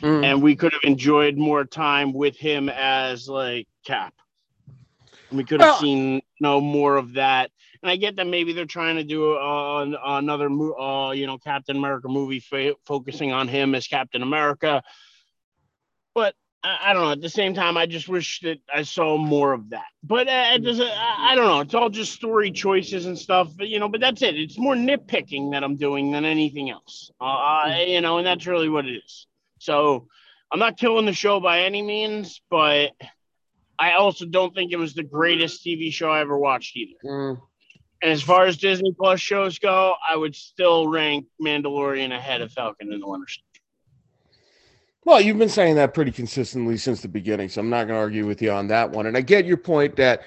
mm. 0.00 0.24
and 0.24 0.42
we 0.42 0.56
could 0.56 0.72
have 0.72 0.82
enjoyed 0.84 1.36
more 1.36 1.64
time 1.64 2.12
with 2.12 2.36
him 2.36 2.68
as 2.68 3.28
like 3.28 3.68
Cap. 3.84 4.14
And 5.30 5.38
we 5.38 5.44
could 5.44 5.60
have 5.60 5.70
well, 5.70 5.80
seen 5.80 6.14
you 6.14 6.20
know 6.40 6.60
more 6.60 6.96
of 6.96 7.14
that. 7.14 7.50
And 7.82 7.90
I 7.90 7.96
get 7.96 8.16
that 8.16 8.26
maybe 8.26 8.52
they're 8.52 8.64
trying 8.64 8.96
to 8.96 9.02
do 9.02 9.32
uh, 9.32 9.84
another, 10.04 10.48
uh, 10.48 11.10
you 11.10 11.26
know, 11.26 11.36
Captain 11.36 11.76
America 11.76 12.08
movie 12.08 12.42
f- 12.52 12.76
focusing 12.86 13.32
on 13.32 13.48
him 13.48 13.74
as 13.74 13.88
Captain 13.88 14.22
America. 14.22 14.84
But 16.14 16.36
I, 16.64 16.78
I, 16.86 16.92
don't 16.92 17.02
know. 17.02 17.12
At 17.12 17.20
the 17.20 17.28
same 17.28 17.54
time, 17.54 17.76
I 17.76 17.86
just 17.86 18.08
wish 18.08 18.40
that 18.40 18.58
I 18.72 18.82
saw 18.82 19.16
more 19.16 19.52
of 19.52 19.70
that. 19.70 19.86
But 20.02 20.28
uh, 20.28 20.50
it 20.54 20.64
doesn't. 20.64 20.86
I, 20.86 21.32
I, 21.32 21.34
don't 21.34 21.46
know. 21.46 21.60
It's 21.60 21.74
all 21.74 21.90
just 21.90 22.12
story 22.12 22.50
choices 22.50 23.06
and 23.06 23.18
stuff. 23.18 23.48
But, 23.56 23.68
you 23.68 23.78
know, 23.78 23.88
but 23.88 24.00
that's 24.00 24.22
it. 24.22 24.36
It's 24.36 24.58
more 24.58 24.74
nitpicking 24.74 25.52
that 25.52 25.64
I'm 25.64 25.76
doing 25.76 26.12
than 26.12 26.24
anything 26.24 26.70
else. 26.70 27.10
Uh, 27.20 27.74
you 27.86 28.00
know, 28.00 28.18
and 28.18 28.26
that's 28.26 28.46
really 28.46 28.68
what 28.68 28.86
it 28.86 29.02
is. 29.04 29.26
So 29.58 30.08
I'm 30.52 30.58
not 30.58 30.78
killing 30.78 31.06
the 31.06 31.12
show 31.12 31.40
by 31.40 31.60
any 31.60 31.82
means, 31.82 32.40
but 32.50 32.92
I 33.78 33.92
also 33.92 34.26
don't 34.26 34.54
think 34.54 34.72
it 34.72 34.76
was 34.76 34.94
the 34.94 35.02
greatest 35.02 35.64
TV 35.64 35.92
show 35.92 36.10
I 36.10 36.20
ever 36.20 36.38
watched 36.38 36.76
either. 36.76 36.98
Mm. 37.04 37.40
And 38.02 38.10
as 38.10 38.20
far 38.20 38.46
as 38.46 38.56
Disney 38.56 38.92
Plus 38.98 39.20
shows 39.20 39.58
go, 39.58 39.94
I 40.08 40.16
would 40.16 40.34
still 40.34 40.88
rank 40.88 41.26
Mandalorian 41.40 42.14
ahead 42.14 42.40
of 42.40 42.52
Falcon 42.52 42.92
and 42.92 43.00
the 43.00 43.06
Winter 43.08 43.26
Soldier. 43.28 43.51
Well, 45.04 45.20
you've 45.20 45.38
been 45.38 45.48
saying 45.48 45.74
that 45.76 45.94
pretty 45.94 46.12
consistently 46.12 46.76
since 46.76 47.00
the 47.00 47.08
beginning, 47.08 47.48
so 47.48 47.60
I'm 47.60 47.70
not 47.70 47.88
going 47.88 47.96
to 47.96 48.02
argue 48.02 48.24
with 48.24 48.40
you 48.40 48.52
on 48.52 48.68
that 48.68 48.90
one. 48.90 49.06
And 49.06 49.16
I 49.16 49.20
get 49.20 49.46
your 49.46 49.56
point 49.56 49.96
that 49.96 50.22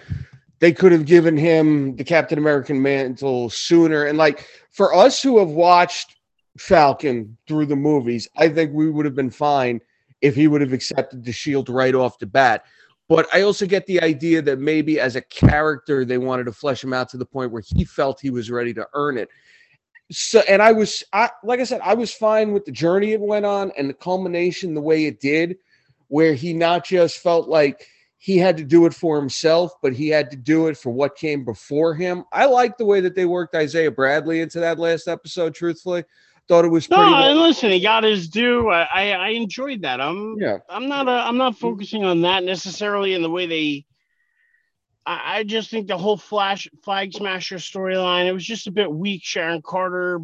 they 0.59 0.73
could 0.73 0.91
have 0.91 1.05
given 1.05 1.37
him 1.37 1.95
the 1.95 2.03
Captain 2.03 2.37
American 2.37 2.81
mantle 2.81 3.49
sooner. 3.49 4.03
And 4.03 4.17
like 4.17 4.47
for 4.71 4.93
us 4.93 5.21
who 5.21 5.39
have 5.39 5.49
watched 5.49 6.17
Falcon 6.57 7.37
through 7.47 7.67
the 7.67 7.75
movies, 7.77 8.27
I 8.35 8.49
think 8.49 8.73
we 8.73 8.89
would 8.89 9.05
have 9.05 9.15
been 9.15 9.31
fine 9.31 9.79
if 10.21 10.35
he 10.35 10.47
would 10.47 10.61
have 10.61 10.73
accepted 10.73 11.23
the 11.23 11.31
shield 11.31 11.69
right 11.69 11.95
off 11.95 12.19
the 12.19 12.25
bat. 12.25 12.65
But 13.07 13.27
I 13.33 13.43
also 13.43 13.65
get 13.65 13.85
the 13.85 14.01
idea 14.01 14.41
that 14.41 14.59
maybe 14.59 14.99
as 14.99 15.15
a 15.15 15.21
character, 15.21 16.03
they 16.03 16.17
wanted 16.17 16.45
to 16.45 16.51
flesh 16.51 16.83
him 16.83 16.91
out 16.91 17.07
to 17.09 17.17
the 17.17 17.25
point 17.25 17.51
where 17.51 17.63
he 17.65 17.85
felt 17.85 18.19
he 18.19 18.29
was 18.29 18.51
ready 18.51 18.73
to 18.73 18.87
earn 18.93 19.17
it 19.17 19.29
so 20.11 20.41
and 20.47 20.61
i 20.61 20.71
was 20.71 21.03
i 21.13 21.29
like 21.43 21.59
i 21.59 21.63
said 21.63 21.81
i 21.83 21.93
was 21.93 22.13
fine 22.13 22.51
with 22.51 22.65
the 22.65 22.71
journey 22.71 23.11
it 23.11 23.21
went 23.21 23.45
on 23.45 23.71
and 23.77 23.89
the 23.89 23.93
culmination 23.93 24.73
the 24.73 24.81
way 24.81 25.05
it 25.05 25.19
did 25.19 25.57
where 26.07 26.33
he 26.33 26.53
not 26.53 26.85
just 26.85 27.17
felt 27.17 27.47
like 27.47 27.87
he 28.17 28.37
had 28.37 28.57
to 28.57 28.63
do 28.63 28.85
it 28.85 28.93
for 28.93 29.17
himself 29.17 29.71
but 29.81 29.93
he 29.93 30.07
had 30.07 30.29
to 30.31 30.37
do 30.37 30.67
it 30.67 30.77
for 30.77 30.91
what 30.91 31.15
came 31.15 31.43
before 31.43 31.93
him. 31.93 32.23
I 32.31 32.45
like 32.45 32.77
the 32.77 32.85
way 32.85 33.01
that 33.01 33.15
they 33.15 33.25
worked 33.25 33.55
isaiah 33.55 33.91
bradley 33.91 34.41
into 34.41 34.59
that 34.59 34.79
last 34.79 35.07
episode 35.07 35.55
truthfully. 35.55 36.03
Thought 36.47 36.65
it 36.65 36.69
was 36.69 36.87
no 36.91 36.97
well. 36.97 37.35
listen 37.35 37.71
he 37.71 37.79
got 37.79 38.03
his 38.03 38.27
due. 38.27 38.69
I, 38.69 38.83
I 38.83 39.09
i 39.09 39.27
enjoyed 39.29 39.81
that. 39.81 39.99
I'm 39.99 40.35
yeah. 40.37 40.57
I'm 40.69 40.87
not 40.87 41.07
a, 41.07 41.11
i'm 41.11 41.37
not 41.37 41.57
focusing 41.57 42.03
on 42.03 42.21
that 42.21 42.43
necessarily 42.43 43.15
in 43.15 43.23
the 43.23 43.31
way 43.31 43.47
they 43.47 43.85
I, 45.05 45.37
I 45.37 45.43
just 45.43 45.69
think 45.69 45.87
the 45.87 45.97
whole 45.97 46.17
Flash 46.17 46.67
Flag 46.83 47.13
Smasher 47.13 47.57
storyline 47.57 48.25
it 48.25 48.33
was 48.33 48.45
just 48.45 48.67
a 48.67 48.71
bit 48.71 48.91
weak. 48.91 49.21
Sharon 49.23 49.61
Carter 49.61 50.19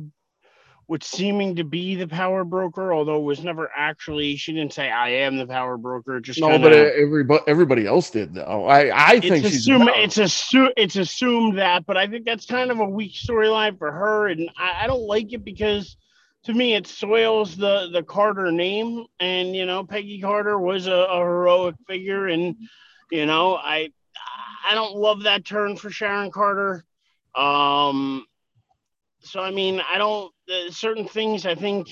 was 0.88 1.06
seeming 1.06 1.56
to 1.56 1.64
be 1.64 1.96
the 1.96 2.08
power 2.08 2.44
broker, 2.44 2.94
although 2.94 3.16
it 3.16 3.24
was 3.24 3.42
never 3.44 3.72
actually. 3.76 4.36
She 4.36 4.52
didn't 4.52 4.74
say 4.74 4.90
I 4.92 5.10
am 5.10 5.38
the 5.38 5.48
power 5.48 5.78
broker. 5.78 6.20
Just 6.20 6.42
no, 6.42 6.50
kinda, 6.50 6.70
but 6.70 6.76
everybody 6.76 7.44
everybody 7.48 7.88
else 7.88 8.10
did 8.10 8.34
though. 8.34 8.66
I 8.66 9.12
I 9.14 9.20
think 9.20 9.46
it's 9.46 9.56
assumed 9.56 9.90
it's 9.96 10.18
assumed 10.18 10.74
it's 10.76 10.98
assumed 10.98 11.60
that, 11.60 11.86
but 11.86 11.96
I 11.96 12.08
think 12.08 12.26
that's 12.26 12.46
kind 12.46 12.72
of 12.72 12.80
a 12.80 12.86
weak 12.86 13.14
storyline 13.14 13.78
for 13.78 13.92
her, 13.92 14.28
and 14.28 14.50
I, 14.58 14.84
I 14.84 14.88
don't 14.88 15.08
like 15.08 15.32
it 15.32 15.46
because 15.46 15.96
to 16.44 16.54
me 16.54 16.74
it 16.74 16.88
soils 16.88 17.56
the 17.56 17.90
the 17.94 18.04
Carter 18.04 18.52
name, 18.52 19.06
and 19.20 19.56
you 19.56 19.66
know 19.66 19.86
Peggy 19.86 20.20
Carter 20.20 20.60
was 20.60 20.88
a, 20.88 20.92
a 20.92 21.20
heroic 21.20 21.76
figure, 21.88 22.28
and 22.28 22.58
you 23.12 23.26
know 23.26 23.56
I 23.56 23.92
I 24.64 24.76
don't 24.76 24.96
love 24.96 25.24
that 25.24 25.46
turn 25.46 25.76
for 25.76 25.90
Sharon 25.90 26.32
Carter. 26.32 26.84
Um, 27.36 28.26
so 29.22 29.40
I 29.42 29.52
mean, 29.52 29.82
I 29.82 29.98
don't 29.98 30.32
uh, 30.50 30.72
certain 30.72 31.08
things. 31.08 31.46
I 31.46 31.56
think 31.56 31.88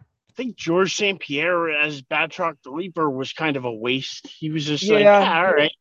I 0.00 0.32
think 0.36 0.56
Georges 0.56 0.94
St-Pierre 0.94 1.70
as 1.70 2.02
Batroc 2.02 2.56
the 2.62 2.70
Leaper 2.70 3.08
was 3.10 3.32
kind 3.32 3.56
of 3.56 3.64
a 3.64 3.72
waste. 3.72 4.26
He 4.26 4.50
was 4.50 4.66
just 4.66 4.82
yeah. 4.82 4.94
like, 4.94 5.06
ah, 5.06 5.38
all 5.38 5.54
right. 5.54 5.72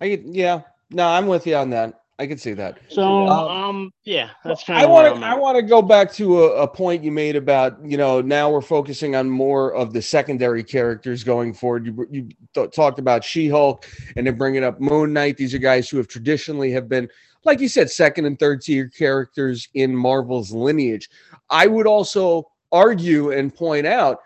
I, 0.00 0.20
yeah, 0.24 0.62
no, 0.90 1.06
I'm 1.06 1.26
with 1.26 1.46
you 1.46 1.56
on 1.56 1.70
that. 1.70 2.00
I 2.20 2.26
can 2.26 2.36
see 2.36 2.52
that. 2.54 2.78
So, 2.88 3.28
um, 3.28 3.48
um 3.48 3.92
yeah, 4.04 4.30
that's 4.44 4.64
kind 4.64 4.82
of. 4.82 4.90
I 4.90 4.92
want 4.92 5.16
to. 5.16 5.24
I 5.24 5.34
want 5.34 5.56
to 5.56 5.62
go 5.62 5.80
back 5.80 6.12
to 6.14 6.42
a, 6.44 6.62
a, 6.62 6.68
point 6.68 7.04
you 7.04 7.12
made 7.12 7.36
about 7.36 7.78
you 7.84 7.96
know 7.96 8.20
now 8.20 8.50
we're 8.50 8.60
focusing 8.60 9.14
on 9.14 9.30
more 9.30 9.72
of 9.74 9.92
the 9.92 10.02
secondary 10.02 10.64
characters 10.64 11.22
going 11.22 11.54
forward. 11.54 11.86
You 11.86 12.06
you 12.10 12.28
th- 12.54 12.72
talked 12.72 12.98
about 12.98 13.22
She 13.22 13.48
Hulk, 13.48 13.86
and 14.16 14.26
then 14.26 14.36
bringing 14.36 14.64
up 14.64 14.80
Moon 14.80 15.12
Knight. 15.12 15.36
These 15.36 15.54
are 15.54 15.58
guys 15.58 15.88
who 15.88 15.96
have 15.98 16.08
traditionally 16.08 16.72
have 16.72 16.88
been, 16.88 17.08
like 17.44 17.60
you 17.60 17.68
said, 17.68 17.88
second 17.88 18.24
and 18.24 18.36
third 18.36 18.62
tier 18.62 18.88
characters 18.88 19.68
in 19.74 19.94
Marvel's 19.94 20.50
lineage. 20.50 21.08
I 21.50 21.68
would 21.68 21.86
also 21.86 22.50
argue 22.72 23.30
and 23.30 23.54
point 23.54 23.86
out 23.86 24.18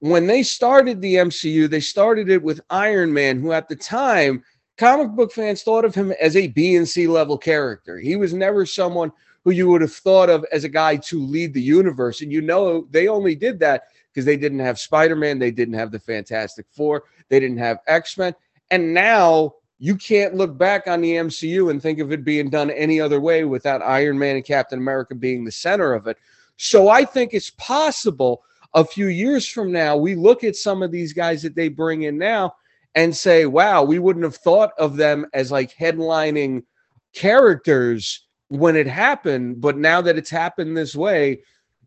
when 0.00 0.26
they 0.26 0.42
started 0.42 1.00
the 1.00 1.14
MCU, 1.16 1.68
they 1.68 1.80
started 1.80 2.28
it 2.28 2.42
with 2.42 2.60
Iron 2.70 3.12
Man, 3.12 3.40
who 3.40 3.52
at 3.52 3.68
the 3.68 3.76
time 3.76 4.42
comic 4.80 5.10
book 5.10 5.30
fans 5.30 5.62
thought 5.62 5.84
of 5.84 5.94
him 5.94 6.10
as 6.12 6.36
a 6.36 6.48
B 6.48 6.74
and 6.76 6.88
C 6.88 7.06
level 7.06 7.36
character. 7.36 7.98
He 7.98 8.16
was 8.16 8.32
never 8.32 8.64
someone 8.64 9.12
who 9.44 9.50
you 9.50 9.68
would 9.68 9.82
have 9.82 9.92
thought 9.92 10.30
of 10.30 10.46
as 10.52 10.64
a 10.64 10.70
guy 10.70 10.96
to 10.96 11.22
lead 11.22 11.52
the 11.52 11.60
universe. 11.60 12.22
And 12.22 12.32
you 12.32 12.40
know, 12.40 12.88
they 12.90 13.06
only 13.06 13.34
did 13.34 13.60
that 13.60 13.84
because 14.10 14.24
they 14.24 14.38
didn't 14.38 14.60
have 14.60 14.80
Spider 14.80 15.14
Man, 15.14 15.38
they 15.38 15.50
didn't 15.50 15.74
have 15.74 15.92
the 15.92 15.98
Fantastic 15.98 16.64
Four, 16.70 17.04
they 17.28 17.38
didn't 17.38 17.58
have 17.58 17.80
X 17.86 18.16
Men. 18.16 18.34
And 18.70 18.94
now 18.94 19.54
you 19.78 19.96
can't 19.96 20.34
look 20.34 20.56
back 20.56 20.86
on 20.86 21.02
the 21.02 21.12
MCU 21.12 21.70
and 21.70 21.82
think 21.82 21.98
of 21.98 22.10
it 22.10 22.24
being 22.24 22.48
done 22.48 22.70
any 22.70 23.02
other 23.02 23.20
way 23.20 23.44
without 23.44 23.82
Iron 23.82 24.18
Man 24.18 24.36
and 24.36 24.44
Captain 24.44 24.78
America 24.78 25.14
being 25.14 25.44
the 25.44 25.52
center 25.52 25.92
of 25.92 26.06
it. 26.06 26.16
So 26.56 26.88
I 26.88 27.04
think 27.04 27.34
it's 27.34 27.50
possible 27.50 28.42
a 28.72 28.84
few 28.84 29.08
years 29.08 29.46
from 29.46 29.72
now, 29.72 29.96
we 29.96 30.14
look 30.14 30.44
at 30.44 30.56
some 30.56 30.82
of 30.82 30.92
these 30.92 31.12
guys 31.12 31.42
that 31.42 31.54
they 31.54 31.68
bring 31.68 32.02
in 32.02 32.16
now 32.16 32.54
and 32.94 33.16
say, 33.16 33.46
wow, 33.46 33.82
we 33.82 33.98
wouldn't 33.98 34.24
have 34.24 34.36
thought 34.36 34.72
of 34.78 34.96
them 34.96 35.26
as 35.32 35.52
like 35.52 35.76
headlining 35.76 36.64
characters 37.14 38.26
when 38.48 38.76
it 38.76 38.86
happened. 38.86 39.60
But 39.60 39.76
now 39.76 40.00
that 40.00 40.18
it's 40.18 40.30
happened 40.30 40.76
this 40.76 40.96
way, 40.96 41.42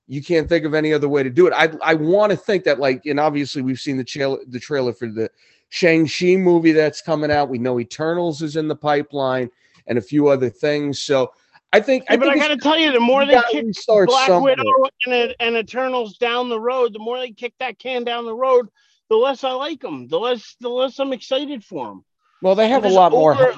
you 0.08 0.22
can't 0.22 0.50
think 0.50 0.66
of 0.66 0.74
any 0.74 0.94
other 0.94 1.10
way 1.10 1.24
to 1.24 1.30
do 1.30 1.48
it. 1.48 1.54
I, 1.54 1.70
I 1.82 1.94
want 1.94 2.32
to 2.32 2.38
think 2.38 2.66
that, 2.66 2.80
like, 2.80 3.06
and 3.06 3.20
obviously 3.20 3.62
we've 3.62 3.80
seen 3.80 3.98
the, 3.98 4.04
tra- 4.04 4.46
the 4.48 4.60
trailer 4.60 4.94
for 4.94 5.08
the 5.08 5.30
Shang-Chi 5.70 6.36
movie 6.36 6.74
that's 6.74 7.02
coming 7.02 7.32
out. 7.32 7.50
We 7.50 7.58
know 7.58 7.80
Eternals 7.80 8.42
is 8.42 8.58
in 8.58 8.68
the 8.68 8.76
pipeline 8.76 9.50
and 9.88 9.98
a 9.98 10.02
few 10.02 10.28
other 10.28 10.50
things. 10.50 11.00
So 11.00 11.32
I 11.72 11.80
think. 11.80 12.04
Yeah, 12.04 12.14
I 12.14 12.18
but 12.18 12.30
think 12.30 12.44
I 12.44 12.48
got 12.48 12.54
to 12.54 12.62
tell 12.62 12.78
you, 12.78 12.92
the 12.92 13.00
more 13.00 13.26
they 13.26 13.42
kick 13.50 13.66
Black 13.88 14.28
somewhere. 14.28 14.56
Widow 14.58 14.90
and, 15.08 15.36
and 15.40 15.56
Eternals 15.56 16.18
down 16.18 16.50
the 16.50 16.60
road, 16.60 16.94
the 16.94 17.00
more 17.00 17.18
they 17.18 17.32
kick 17.32 17.54
that 17.60 17.80
can 17.80 18.04
down 18.04 18.26
the 18.26 18.36
road, 18.36 18.68
the 19.14 19.18
less 19.18 19.44
I 19.44 19.52
like 19.52 19.80
them, 19.80 20.08
the 20.08 20.18
less 20.18 20.56
the 20.60 20.70
less 20.70 21.00
I'm 21.00 21.14
excited 21.14 21.64
for 21.64 21.88
them. 21.88 22.06
Well, 22.42 22.56
they 22.56 22.68
have 22.70 22.84
a 22.84 22.90
lot 22.90 23.14
over... 23.14 23.36
more. 23.36 23.54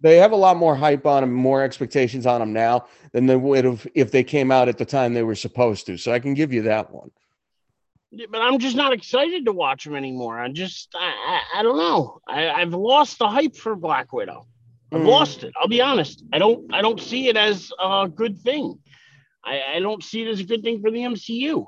They 0.00 0.16
have 0.16 0.32
a 0.32 0.36
lot 0.36 0.56
more 0.56 0.74
hype 0.74 1.06
on 1.06 1.22
them, 1.22 1.32
more 1.32 1.62
expectations 1.62 2.26
on 2.26 2.40
them 2.40 2.52
now 2.52 2.86
than 3.12 3.26
they 3.26 3.36
would 3.36 3.64
have 3.64 3.86
if 3.94 4.10
they 4.10 4.24
came 4.24 4.50
out 4.50 4.68
at 4.68 4.78
the 4.78 4.84
time 4.84 5.14
they 5.14 5.22
were 5.22 5.36
supposed 5.36 5.86
to. 5.86 5.96
So 5.96 6.10
I 6.10 6.18
can 6.18 6.34
give 6.34 6.52
you 6.52 6.62
that 6.62 6.90
one. 6.90 7.10
But 8.30 8.40
I'm 8.40 8.58
just 8.58 8.74
not 8.74 8.92
excited 8.92 9.44
to 9.44 9.52
watch 9.52 9.84
them 9.84 9.94
anymore. 9.94 10.40
I 10.40 10.48
just, 10.48 10.88
I, 10.94 11.40
I, 11.54 11.60
I 11.60 11.62
don't 11.62 11.76
know. 11.76 12.20
I, 12.26 12.48
I've 12.50 12.74
lost 12.74 13.18
the 13.18 13.28
hype 13.28 13.54
for 13.54 13.76
Black 13.76 14.12
Widow. 14.12 14.46
I've 14.90 15.02
mm. 15.02 15.06
lost 15.06 15.44
it. 15.44 15.52
I'll 15.60 15.68
be 15.68 15.80
honest. 15.80 16.24
I 16.32 16.38
don't, 16.38 16.74
I 16.74 16.82
don't 16.82 17.00
see 17.00 17.28
it 17.28 17.36
as 17.36 17.70
a 17.78 18.08
good 18.12 18.38
thing. 18.38 18.78
I, 19.44 19.76
I 19.76 19.80
don't 19.80 20.02
see 20.02 20.22
it 20.22 20.28
as 20.28 20.40
a 20.40 20.44
good 20.44 20.62
thing 20.62 20.80
for 20.80 20.90
the 20.90 21.00
MCU 21.00 21.66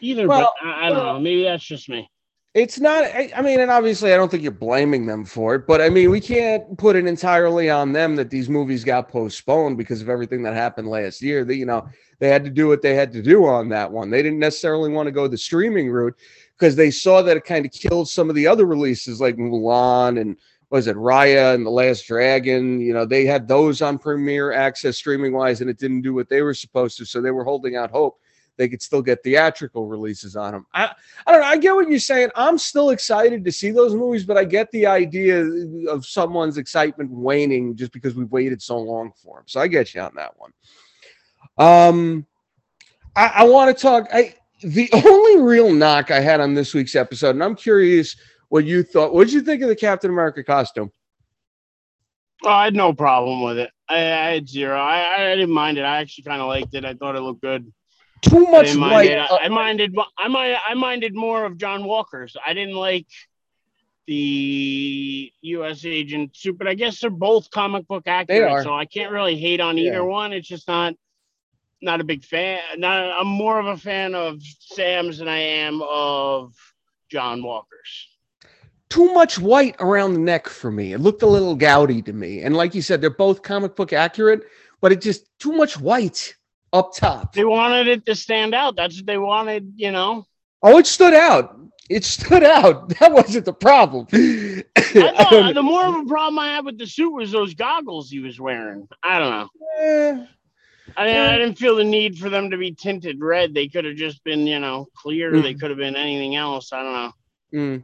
either. 0.00 0.26
Well, 0.26 0.54
but 0.62 0.68
I, 0.68 0.86
I 0.86 0.88
don't 0.88 0.98
well, 0.98 1.14
know. 1.14 1.20
Maybe 1.20 1.44
that's 1.44 1.64
just 1.64 1.88
me. 1.88 2.08
It's 2.52 2.80
not, 2.80 3.04
I 3.04 3.42
mean, 3.42 3.60
and 3.60 3.70
obviously 3.70 4.12
I 4.12 4.16
don't 4.16 4.28
think 4.28 4.42
you're 4.42 4.50
blaming 4.50 5.06
them 5.06 5.24
for 5.24 5.54
it, 5.54 5.68
but 5.68 5.80
I 5.80 5.88
mean, 5.88 6.10
we 6.10 6.20
can't 6.20 6.76
put 6.76 6.96
it 6.96 7.06
entirely 7.06 7.70
on 7.70 7.92
them 7.92 8.16
that 8.16 8.28
these 8.28 8.48
movies 8.48 8.82
got 8.82 9.08
postponed 9.08 9.78
because 9.78 10.02
of 10.02 10.08
everything 10.08 10.42
that 10.42 10.54
happened 10.54 10.88
last 10.88 11.22
year. 11.22 11.44
That, 11.44 11.54
you 11.54 11.64
know, 11.64 11.88
they 12.18 12.28
had 12.28 12.42
to 12.42 12.50
do 12.50 12.66
what 12.66 12.82
they 12.82 12.96
had 12.96 13.12
to 13.12 13.22
do 13.22 13.46
on 13.46 13.68
that 13.68 13.92
one. 13.92 14.10
They 14.10 14.20
didn't 14.20 14.40
necessarily 14.40 14.90
want 14.90 15.06
to 15.06 15.12
go 15.12 15.28
the 15.28 15.38
streaming 15.38 15.90
route 15.90 16.16
because 16.58 16.74
they 16.74 16.90
saw 16.90 17.22
that 17.22 17.36
it 17.36 17.44
kind 17.44 17.64
of 17.64 17.70
killed 17.70 18.08
some 18.08 18.28
of 18.28 18.34
the 18.34 18.48
other 18.48 18.66
releases 18.66 19.20
like 19.20 19.36
Mulan 19.36 20.20
and 20.20 20.36
was 20.70 20.88
it 20.88 20.96
Raya 20.96 21.54
and 21.54 21.64
the 21.64 21.70
Last 21.70 22.06
Dragon? 22.08 22.80
You 22.80 22.94
know, 22.94 23.04
they 23.04 23.26
had 23.26 23.46
those 23.46 23.80
on 23.80 23.96
Premier 23.96 24.52
Access 24.52 24.96
streaming 24.96 25.32
wise, 25.32 25.60
and 25.60 25.70
it 25.70 25.78
didn't 25.78 26.02
do 26.02 26.14
what 26.14 26.28
they 26.28 26.42
were 26.42 26.54
supposed 26.54 26.98
to. 26.98 27.04
So 27.04 27.20
they 27.20 27.30
were 27.30 27.44
holding 27.44 27.76
out 27.76 27.92
hope 27.92 28.18
they 28.56 28.68
could 28.68 28.82
still 28.82 29.02
get 29.02 29.22
theatrical 29.22 29.86
releases 29.86 30.36
on 30.36 30.52
them. 30.52 30.66
I, 30.74 30.90
I 31.26 31.32
don't 31.32 31.40
know. 31.40 31.46
I 31.46 31.56
get 31.56 31.74
what 31.74 31.88
you're 31.88 31.98
saying. 31.98 32.30
I'm 32.34 32.58
still 32.58 32.90
excited 32.90 33.44
to 33.44 33.52
see 33.52 33.70
those 33.70 33.94
movies, 33.94 34.24
but 34.24 34.36
I 34.36 34.44
get 34.44 34.70
the 34.70 34.86
idea 34.86 35.42
of 35.88 36.04
someone's 36.04 36.58
excitement 36.58 37.10
waning 37.10 37.76
just 37.76 37.92
because 37.92 38.14
we've 38.14 38.30
waited 38.30 38.60
so 38.60 38.78
long 38.78 39.12
for 39.22 39.36
them. 39.36 39.44
So 39.46 39.60
I 39.60 39.66
get 39.66 39.94
you 39.94 40.02
on 40.02 40.12
that 40.16 40.34
one. 40.38 40.52
Um, 41.58 42.26
I, 43.16 43.32
I 43.36 43.44
want 43.44 43.76
to 43.76 43.80
talk. 43.80 44.08
I 44.12 44.34
the 44.62 44.90
only 45.06 45.42
real 45.42 45.72
knock 45.72 46.10
I 46.10 46.20
had 46.20 46.40
on 46.40 46.54
this 46.54 46.74
week's 46.74 46.94
episode, 46.94 47.30
and 47.30 47.42
I'm 47.42 47.56
curious 47.56 48.16
what 48.48 48.64
you 48.64 48.82
thought. 48.82 49.14
What 49.14 49.24
did 49.24 49.34
you 49.34 49.42
think 49.42 49.62
of 49.62 49.68
the 49.68 49.76
Captain 49.76 50.10
America 50.10 50.44
costume? 50.44 50.92
Oh, 52.44 52.48
I 52.48 52.64
had 52.64 52.74
no 52.74 52.92
problem 52.92 53.42
with 53.42 53.58
it. 53.58 53.70
I, 53.88 53.96
I 53.96 54.32
had 54.34 54.48
zero. 54.48 54.78
I, 54.78 55.32
I 55.32 55.34
didn't 55.34 55.54
mind 55.54 55.78
it. 55.78 55.82
I 55.82 55.98
actually 55.98 56.24
kind 56.24 56.40
of 56.40 56.48
liked 56.48 56.74
it. 56.74 56.84
I 56.84 56.94
thought 56.94 57.16
it 57.16 57.20
looked 57.20 57.42
good 57.42 57.70
too 58.22 58.46
much 58.46 58.76
I 58.76 58.76
white. 58.76 59.12
Uh, 59.12 59.38
I 59.40 59.48
minded. 59.48 59.96
I 60.18 60.28
minded. 60.28 60.58
I 60.66 60.74
minded 60.74 61.14
more 61.14 61.44
of 61.44 61.56
John 61.56 61.84
Walker's. 61.84 62.36
I 62.44 62.54
didn't 62.54 62.76
like 62.76 63.06
the 64.06 65.32
U.S. 65.42 65.84
agent 65.84 66.36
suit, 66.36 66.58
but 66.58 66.66
I 66.66 66.74
guess 66.74 67.00
they're 67.00 67.10
both 67.10 67.50
comic 67.50 67.86
book 67.86 68.06
actors, 68.06 68.64
so 68.64 68.74
I 68.74 68.84
can't 68.84 69.12
really 69.12 69.36
hate 69.36 69.60
on 69.60 69.78
either 69.78 69.96
yeah. 69.96 70.00
one. 70.00 70.32
It's 70.32 70.48
just 70.48 70.66
not 70.66 70.94
not 71.82 72.00
a 72.00 72.04
big 72.04 72.24
fan. 72.24 72.60
Not, 72.76 73.18
I'm 73.18 73.26
more 73.26 73.58
of 73.58 73.66
a 73.66 73.76
fan 73.76 74.14
of 74.14 74.42
Sam's 74.42 75.18
than 75.18 75.28
I 75.28 75.38
am 75.38 75.80
of 75.82 76.54
John 77.10 77.42
Walker's. 77.42 78.08
Too 78.88 79.14
much 79.14 79.38
white 79.38 79.76
around 79.78 80.14
the 80.14 80.20
neck 80.20 80.48
for 80.48 80.70
me. 80.70 80.92
It 80.92 80.98
looked 80.98 81.22
a 81.22 81.26
little 81.26 81.54
gaudy 81.54 82.02
to 82.02 82.12
me. 82.12 82.42
And 82.42 82.56
like 82.56 82.74
you 82.74 82.82
said, 82.82 83.00
they're 83.00 83.10
both 83.10 83.42
comic 83.42 83.76
book 83.76 83.92
accurate, 83.92 84.42
but 84.80 84.92
it 84.92 85.00
just 85.00 85.26
too 85.38 85.52
much 85.52 85.78
white 85.78 86.34
up 86.72 86.94
top. 86.94 87.34
They 87.34 87.44
wanted 87.44 87.88
it 87.88 88.06
to 88.06 88.14
stand 88.14 88.54
out. 88.54 88.76
That's 88.76 88.96
what 88.96 89.06
they 89.06 89.18
wanted, 89.18 89.74
you 89.76 89.90
know. 89.90 90.26
Oh, 90.62 90.78
it 90.78 90.86
stood 90.86 91.14
out. 91.14 91.56
It 91.88 92.04
stood 92.04 92.44
out. 92.44 92.94
That 93.00 93.12
wasn't 93.12 93.44
the 93.44 93.52
problem. 93.52 94.06
know, 94.12 95.52
the 95.52 95.62
more 95.62 95.86
of 95.86 95.94
a 95.96 96.04
problem 96.04 96.38
I 96.38 96.54
had 96.54 96.64
with 96.64 96.78
the 96.78 96.86
suit 96.86 97.10
was 97.10 97.32
those 97.32 97.54
goggles 97.54 98.10
he 98.10 98.20
was 98.20 98.40
wearing. 98.40 98.88
I 99.02 99.18
don't 99.18 99.30
know. 99.30 99.48
Eh, 99.78 100.26
I, 100.96 101.06
mean, 101.06 101.16
I 101.16 101.38
didn't 101.38 101.58
feel 101.58 101.76
the 101.76 101.84
need 101.84 102.18
for 102.18 102.28
them 102.28 102.50
to 102.50 102.56
be 102.56 102.72
tinted 102.72 103.20
red. 103.20 103.54
They 103.54 103.68
could 103.68 103.84
have 103.84 103.96
just 103.96 104.22
been, 104.24 104.46
you 104.46 104.58
know, 104.58 104.88
clear. 104.96 105.32
Mm. 105.32 105.42
They 105.42 105.54
could 105.54 105.70
have 105.70 105.78
been 105.78 105.96
anything 105.96 106.36
else. 106.36 106.72
I 106.72 106.82
don't 106.82 106.92
know. 106.92 107.12
Mm. 107.52 107.82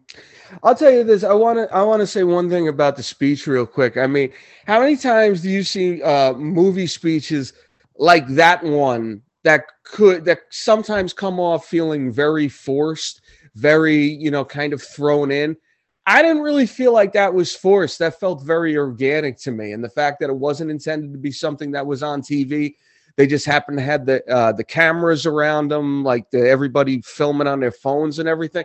I'll 0.63 0.77
tell 0.77 0.93
you 0.93 1.03
this. 1.03 1.25
I 1.25 1.33
want 1.33 1.59
to. 1.59 1.75
I 1.75 1.83
want 1.83 2.01
to 2.01 2.07
say 2.07 2.23
one 2.23 2.49
thing 2.49 2.69
about 2.69 2.97
the 2.97 3.03
speech 3.03 3.47
real 3.49 3.67
quick. 3.67 3.97
I 3.97 4.07
mean, 4.07 4.33
how 4.67 4.81
many 4.81 4.97
times 4.97 5.43
do 5.43 5.51
you 5.51 5.65
see 5.65 6.01
uh, 6.03 6.35
movie 6.35 6.87
speeches 6.87 7.53
like 7.99 8.27
that 8.29 8.63
one 8.63 9.23
that 9.45 9.65
could 9.85 10.25
that 10.25 10.41
sometimes 10.51 11.13
come 11.13 11.39
off 11.39 11.67
feeling 11.67 12.13
very 12.13 12.49
forced, 12.49 13.21
very, 13.55 14.05
you 14.05 14.31
know, 14.31 14.45
kind 14.45 14.73
of 14.73 14.83
thrown 14.83 15.31
in. 15.31 15.57
I 16.05 16.23
didn't 16.23 16.43
really 16.43 16.67
feel 16.67 16.93
like 16.93 17.13
that 17.13 17.35
was 17.35 17.55
forced. 17.55 17.99
That 17.99 18.21
felt 18.21 18.43
very 18.43 18.77
organic 18.77 19.39
to 19.39 19.51
me. 19.51 19.73
And 19.73 19.83
the 19.83 19.89
fact 19.89 20.21
that 20.21 20.31
it 20.31 20.37
wasn't 20.37 20.71
intended 20.71 21.13
to 21.13 21.19
be 21.19 21.33
something 21.33 21.73
that 21.73 21.87
was 21.87 22.03
on 22.03 22.23
TV, 22.23 22.75
they 23.17 23.27
just 23.27 23.47
happened 23.47 23.79
to 23.79 23.85
have 23.85 24.05
the 24.05 24.29
uh, 24.29 24.53
the 24.53 24.65
cameras 24.65 25.27
around 25.27 25.69
them, 25.69 26.05
like 26.05 26.31
the, 26.31 26.49
everybody 26.49 27.01
filming 27.03 27.49
on 27.49 27.61
their 27.61 27.73
phones 27.73 28.19
and 28.19 28.29
everything. 28.29 28.65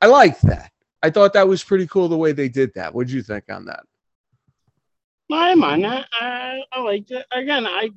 I 0.00 0.06
liked 0.06 0.42
that. 0.42 0.72
I 1.02 1.10
thought 1.10 1.32
that 1.34 1.48
was 1.48 1.62
pretty 1.64 1.86
cool 1.86 2.08
the 2.08 2.16
way 2.16 2.32
they 2.32 2.48
did 2.48 2.72
that. 2.74 2.94
What'd 2.94 3.12
you 3.12 3.22
think 3.22 3.44
on 3.50 3.66
that? 3.66 3.84
I 5.30 5.54
mind. 5.54 5.86
I, 5.86 6.04
I, 6.20 6.62
I 6.72 6.80
liked 6.80 7.10
it. 7.10 7.26
Again, 7.32 7.66
I 7.66 7.90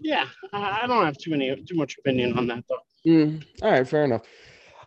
yeah, 0.00 0.26
I 0.52 0.86
don't 0.86 1.04
have 1.04 1.18
too 1.18 1.30
many 1.30 1.54
too 1.62 1.76
much 1.76 1.96
opinion 1.98 2.36
on 2.38 2.46
that 2.48 2.64
though. 2.68 3.10
Mm, 3.10 3.44
all 3.62 3.70
right, 3.70 3.88
fair 3.88 4.04
enough. 4.04 4.22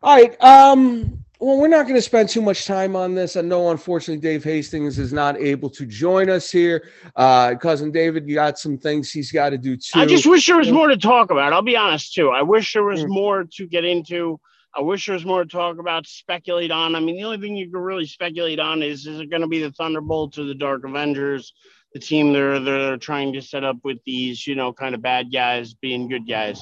All 0.02 0.16
right. 0.16 0.44
Um, 0.44 1.24
well, 1.40 1.58
we're 1.58 1.68
not 1.68 1.84
going 1.84 1.96
to 1.96 2.02
spend 2.02 2.30
too 2.30 2.42
much 2.42 2.66
time 2.66 2.96
on 2.96 3.16
this. 3.16 3.36
I 3.36 3.42
know, 3.42 3.70
unfortunately, 3.70 4.22
Dave 4.22 4.44
Hastings 4.44 4.98
is 4.98 5.12
not 5.12 5.38
able 5.38 5.70
to 5.72 5.86
join 5.86 6.30
us 6.30 6.50
here. 6.50 6.90
Uh, 7.16 7.56
cousin 7.56 7.92
David, 7.92 8.28
you 8.28 8.36
got 8.36 8.58
some 8.58 8.78
things 8.78 9.12
he's 9.12 9.32
got 9.32 9.50
to 9.50 9.58
do 9.58 9.76
too. 9.76 10.00
I 10.00 10.06
just 10.06 10.26
wish 10.26 10.48
there 10.48 10.58
was 10.58 10.72
more 10.72 10.88
to 10.88 10.98
talk 10.98 11.32
about. 11.32 11.52
I'll 11.52 11.62
be 11.62 11.76
honest 11.76 12.14
too. 12.14 12.30
I 12.30 12.42
wish 12.44 12.74
there 12.74 12.84
was 12.84 13.04
mm. 13.04 13.10
more 13.10 13.46
to 13.56 13.68
get 13.68 13.84
into. 13.84 14.40
I 14.76 14.82
wish 14.82 15.06
there 15.06 15.16
was 15.16 15.26
more 15.26 15.44
to 15.44 15.50
talk 15.50 15.80
about, 15.80 16.08
speculate 16.08 16.72
on. 16.72 16.96
I 16.96 17.00
mean, 17.00 17.16
the 17.18 17.24
only 17.26 17.40
thing 17.40 17.56
you 17.56 17.70
can 17.70 17.80
really 17.80 18.08
speculate 18.08 18.60
on 18.60 18.82
is 18.82 19.06
is 19.06 19.20
it 19.20 19.30
going 19.30 19.42
to 19.42 19.48
be 19.48 19.62
the 19.62 19.72
Thunderbolts 19.72 20.38
or 20.40 20.46
the 20.46 20.56
Dark 20.56 20.86
Avengers? 20.86 21.54
The 21.94 22.00
team 22.00 22.34
they're 22.34 22.60
they're 22.60 22.98
trying 22.98 23.34
to 23.34 23.42
set 23.42 23.64
up 23.64 23.78
with 23.84 24.00
these 24.06 24.48
you 24.48 24.56
know 24.56 24.74
kind 24.74 24.96
of 24.96 25.02
bad 25.02 25.32
guys 25.32 25.74
being 25.74 26.08
good 26.08 26.28
guys 26.28 26.62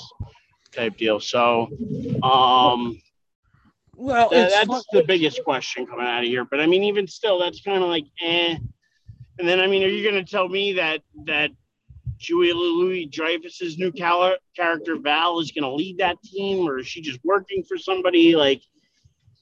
type 0.72 0.98
deal. 0.98 1.20
So, 1.20 1.68
um, 2.24 3.02
well, 3.96 4.30
th- 4.30 4.50
that's 4.50 4.68
fun. 4.68 4.82
the 4.92 5.04
biggest 5.04 5.44
question 5.44 5.86
coming 5.86 6.06
out 6.06 6.24
of 6.24 6.28
here. 6.28 6.46
But 6.46 6.60
I 6.60 6.66
mean, 6.66 6.84
even 6.84 7.08
still, 7.08 7.40
that's 7.40 7.62
kind 7.62 7.84
of 7.84 7.90
like 7.90 8.06
eh. 8.22 8.58
And 9.40 9.48
then 9.48 9.60
I 9.60 9.68
mean, 9.68 9.84
are 9.84 9.88
you 9.88 10.10
going 10.10 10.24
to 10.24 10.30
tell 10.30 10.48
me 10.48 10.74
that 10.74 11.02
that 11.26 11.52
Julia 12.18 12.54
Louis-Dreyfus's 12.54 13.78
new 13.78 13.92
cal- 13.92 14.38
character 14.56 14.96
Val 14.98 15.40
is 15.40 15.52
going 15.52 15.64
to 15.64 15.74
lead 15.74 15.98
that 15.98 16.22
team, 16.22 16.68
or 16.68 16.80
is 16.80 16.88
she 16.88 17.02
just 17.02 17.20
working 17.24 17.64
for 17.64 17.78
somebody? 17.78 18.36
Like, 18.36 18.62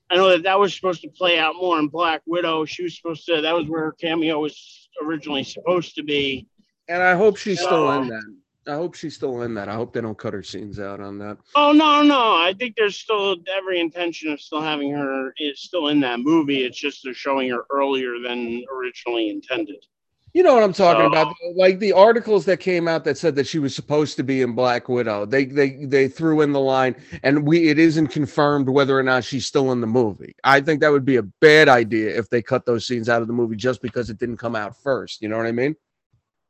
I 0.10 0.15
know 0.15 0.29
that 0.29 0.43
that 0.43 0.60
was 0.60 0.74
supposed 0.74 1.01
to 1.01 1.10
play 1.10 1.38
out 1.38 1.55
more 1.55 1.77
in 1.77 1.88
Black 1.88 2.22
Widow. 2.25 2.65
She 2.65 2.84
was 2.84 2.96
supposed 2.96 3.25
to. 3.25 3.41
That 3.41 3.55
was 3.55 3.67
where 3.67 3.84
her 3.84 3.91
cameo 3.91 4.39
was 4.39 4.78
originally 5.01 5.44
supposed 5.44 5.96
to 5.96 6.03
be. 6.03 6.48
And 6.88 7.01
I 7.03 7.15
hope 7.15 7.38
she's 7.38 7.60
still 7.62 7.91
in 7.91 8.08
that. 8.08 8.36
I 8.68 8.74
hope 8.75 8.94
she's 8.96 9.15
still 9.15 9.41
in 9.41 9.53
that. 9.56 9.68
I 9.68 9.74
hope 9.74 9.94
they 9.94 10.01
don't 10.01 10.18
cut 10.18 10.34
her 10.34 10.44
scenes 10.44 10.79
out 10.79 11.00
on 11.00 11.18
that. 11.20 11.38
Oh 11.56 11.72
no, 11.72 12.03
no. 12.03 12.36
I 12.36 12.53
think 12.58 12.75
there's 12.75 12.98
still 12.98 13.38
every 13.48 13.79
intention 13.79 14.32
of 14.32 14.39
still 14.39 14.62
having 14.62 14.91
her 14.91 15.34
is 15.38 15.62
still 15.62 15.88
in 15.88 16.00
that 16.01 16.20
movie. 16.20 16.63
It's 16.63 16.79
just 16.79 17.03
they're 17.03 17.13
showing 17.13 17.50
her 17.50 17.65
earlier 17.72 18.20
than 18.20 18.63
originally 18.72 19.29
intended. 19.29 19.84
You 20.33 20.43
know 20.43 20.53
what 20.53 20.63
I'm 20.63 20.74
talking 20.74 21.07
about? 21.07 21.33
Like 21.55 21.79
the 21.79 21.93
articles 21.93 22.45
that 22.45 22.59
came 22.59 22.88
out 22.88 23.03
that 23.05 23.17
said 23.17 23.36
that 23.36 23.48
she 23.48 23.57
was 23.57 23.74
supposed 23.74 24.15
to 24.17 24.24
be 24.24 24.41
in 24.41 24.53
Black 24.53 24.88
Widow. 24.88 25.25
They 25.25 25.45
they 25.45 25.86
they 25.86 26.07
threw 26.07 26.41
in 26.41 26.51
the 26.51 26.59
line, 26.59 26.95
and 27.24 27.48
we 27.48 27.69
it 27.69 27.79
isn't 27.79 28.07
confirmed 28.07 28.69
whether 28.69 28.98
or 28.98 29.01
not 29.01 29.24
she's 29.24 29.48
still 29.48 29.71
in 29.71 29.81
the 29.81 29.88
movie. 29.88 30.36
I 30.43 30.62
think 30.62 30.81
that 30.81 30.91
would 30.91 31.05
be 31.05 31.15
a 31.15 31.24
bad 31.24 31.67
idea 31.67 32.15
if 32.15 32.29
they 32.29 32.43
cut 32.43 32.65
those 32.65 32.86
scenes 32.86 33.09
out 33.09 33.24
of 33.24 33.27
the 33.27 33.33
movie 33.33 33.55
just 33.55 33.81
because 33.81 34.09
it 34.12 34.19
didn't 34.19 34.38
come 34.38 34.55
out 34.55 34.77
first. 34.77 35.21
You 35.21 35.29
know 35.29 35.38
what 35.38 35.48
I 35.48 35.51
mean? 35.51 35.75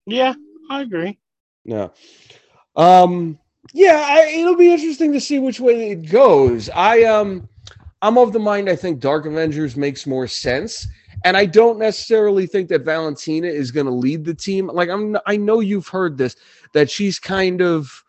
Yeah, 0.06 0.34
I 0.70 0.82
agree. 0.82 1.18
Yeah. 1.64 1.88
Um. 2.76 3.40
Yeah, 3.74 4.04
I, 4.04 4.30
it'll 4.30 4.56
be 4.56 4.74
interesting 4.74 5.14
to 5.14 5.22
see 5.22 5.40
which 5.40 5.60
way 5.60 5.92
it 5.92 6.10
goes. 6.10 6.70
I 6.70 7.04
um, 7.04 7.48
I'm 8.02 8.18
of 8.18 8.34
the 8.34 8.40
mind 8.40 8.70
I 8.70 8.76
think 8.76 9.00
Dark 9.00 9.26
Avengers 9.26 9.78
makes 9.78 10.06
more 10.06 10.28
sense 10.28 10.88
and 11.24 11.38
I 11.38 11.46
don't 11.46 11.80
necessarily 11.80 12.48
think 12.48 12.70
that 12.70 12.84
Valentina 12.84 13.48
is 13.48 13.72
going 13.72 13.86
to 13.86 13.92
lead 13.92 14.26
the 14.26 14.34
team. 14.34 14.68
Like 14.68 14.90
I'm, 14.90 15.18
I 15.26 15.38
know 15.38 15.60
you've 15.60 15.88
heard 15.88 16.18
this 16.18 16.36
that 16.74 16.90
she's 16.90 17.20
kind 17.20 17.62
of 17.62 18.04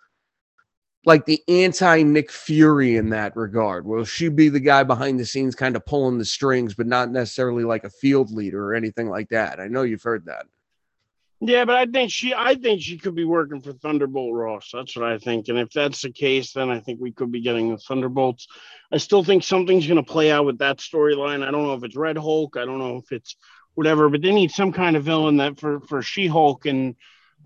like 1.06 1.24
the 1.24 1.42
anti 1.48 2.02
Nick 2.02 2.30
Fury 2.30 2.96
in 2.96 3.10
that 3.10 3.34
regard. 3.36 3.86
Will 3.86 4.04
she 4.04 4.28
be 4.28 4.48
the 4.48 4.60
guy 4.60 4.82
behind 4.82 5.18
the 5.18 5.24
scenes, 5.24 5.54
kind 5.54 5.76
of 5.76 5.86
pulling 5.86 6.18
the 6.18 6.24
strings, 6.24 6.74
but 6.74 6.86
not 6.86 7.10
necessarily 7.10 7.64
like 7.64 7.84
a 7.84 7.90
field 7.90 8.30
leader 8.30 8.64
or 8.64 8.74
anything 8.74 9.08
like 9.08 9.28
that? 9.30 9.60
I 9.60 9.66
know 9.66 9.82
you've 9.82 10.02
heard 10.02 10.26
that. 10.26 10.46
Yeah, 11.42 11.64
but 11.64 11.76
I 11.76 11.86
think 11.86 12.10
she 12.10 12.34
I 12.34 12.54
think 12.54 12.82
she 12.82 12.98
could 12.98 13.14
be 13.14 13.24
working 13.24 13.62
for 13.62 13.72
Thunderbolt 13.72 14.34
Ross. 14.34 14.70
That's 14.72 14.94
what 14.94 15.06
I 15.06 15.16
think. 15.16 15.48
And 15.48 15.58
if 15.58 15.70
that's 15.70 16.02
the 16.02 16.12
case, 16.12 16.52
then 16.52 16.68
I 16.68 16.80
think 16.80 17.00
we 17.00 17.12
could 17.12 17.32
be 17.32 17.40
getting 17.40 17.70
the 17.70 17.78
Thunderbolts. 17.78 18.46
I 18.92 18.98
still 18.98 19.24
think 19.24 19.42
something's 19.42 19.86
gonna 19.86 20.02
play 20.02 20.30
out 20.30 20.44
with 20.44 20.58
that 20.58 20.78
storyline. 20.78 21.46
I 21.46 21.50
don't 21.50 21.62
know 21.62 21.74
if 21.74 21.84
it's 21.84 21.96
Red 21.96 22.18
Hulk, 22.18 22.56
I 22.58 22.66
don't 22.66 22.78
know 22.78 22.98
if 22.98 23.10
it's 23.10 23.36
whatever, 23.74 24.10
but 24.10 24.20
they 24.20 24.32
need 24.32 24.50
some 24.50 24.72
kind 24.72 24.96
of 24.96 25.04
villain 25.04 25.38
that 25.38 25.58
for 25.58 25.80
for 25.80 26.02
She-Hulk 26.02 26.66
and 26.66 26.94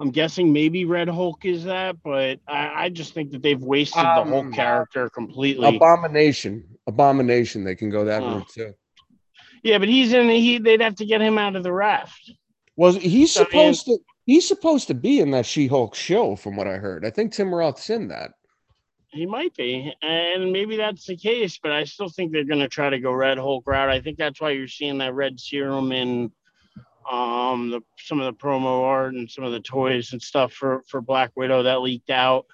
I'm 0.00 0.10
guessing 0.10 0.52
maybe 0.52 0.84
Red 0.84 1.08
Hulk 1.08 1.44
is 1.44 1.64
that, 1.64 2.02
but 2.02 2.40
I, 2.48 2.84
I 2.84 2.88
just 2.88 3.14
think 3.14 3.30
that 3.30 3.42
they've 3.42 3.62
wasted 3.62 4.04
um, 4.04 4.28
the 4.28 4.34
whole 4.34 4.50
character 4.50 5.08
completely. 5.08 5.76
Abomination. 5.76 6.64
Abomination, 6.86 7.62
they 7.62 7.76
can 7.76 7.90
go 7.90 8.04
that 8.06 8.22
route 8.22 8.48
too. 8.48 8.74
Yeah, 9.62 9.78
but 9.78 9.88
he's 9.88 10.12
in 10.12 10.26
the, 10.26 10.34
he 10.34 10.58
they'd 10.58 10.80
have 10.80 10.96
to 10.96 11.06
get 11.06 11.20
him 11.20 11.38
out 11.38 11.56
of 11.56 11.62
the 11.62 11.72
raft. 11.72 12.32
Was 12.76 12.96
he's 12.96 13.32
supposed 13.32 13.86
to? 13.86 13.98
He's 14.26 14.48
supposed 14.48 14.88
to 14.88 14.94
be 14.94 15.20
in 15.20 15.30
that 15.32 15.46
She-Hulk 15.46 15.94
show, 15.94 16.34
from 16.34 16.56
what 16.56 16.66
I 16.66 16.76
heard. 16.76 17.04
I 17.04 17.10
think 17.10 17.32
Tim 17.32 17.54
Roth's 17.54 17.90
in 17.90 18.08
that. 18.08 18.32
He 19.08 19.26
might 19.26 19.54
be, 19.54 19.94
and 20.02 20.50
maybe 20.50 20.76
that's 20.76 21.06
the 21.06 21.16
case. 21.16 21.58
But 21.62 21.72
I 21.72 21.84
still 21.84 22.08
think 22.08 22.32
they're 22.32 22.44
going 22.44 22.60
to 22.60 22.68
try 22.68 22.90
to 22.90 22.98
go 22.98 23.12
Red 23.12 23.38
Hulk 23.38 23.64
route. 23.66 23.90
I 23.90 24.00
think 24.00 24.18
that's 24.18 24.40
why 24.40 24.50
you're 24.50 24.66
seeing 24.66 24.98
that 24.98 25.14
red 25.14 25.38
serum 25.38 25.92
in 25.92 26.32
um 27.10 27.70
the 27.70 27.80
some 27.98 28.18
of 28.18 28.24
the 28.24 28.42
promo 28.42 28.82
art 28.82 29.14
and 29.14 29.30
some 29.30 29.44
of 29.44 29.52
the 29.52 29.60
toys 29.60 30.12
and 30.12 30.22
stuff 30.22 30.52
for 30.52 30.82
for 30.88 31.00
Black 31.00 31.30
Widow 31.36 31.62
that 31.62 31.82
leaked 31.82 32.10
out. 32.10 32.46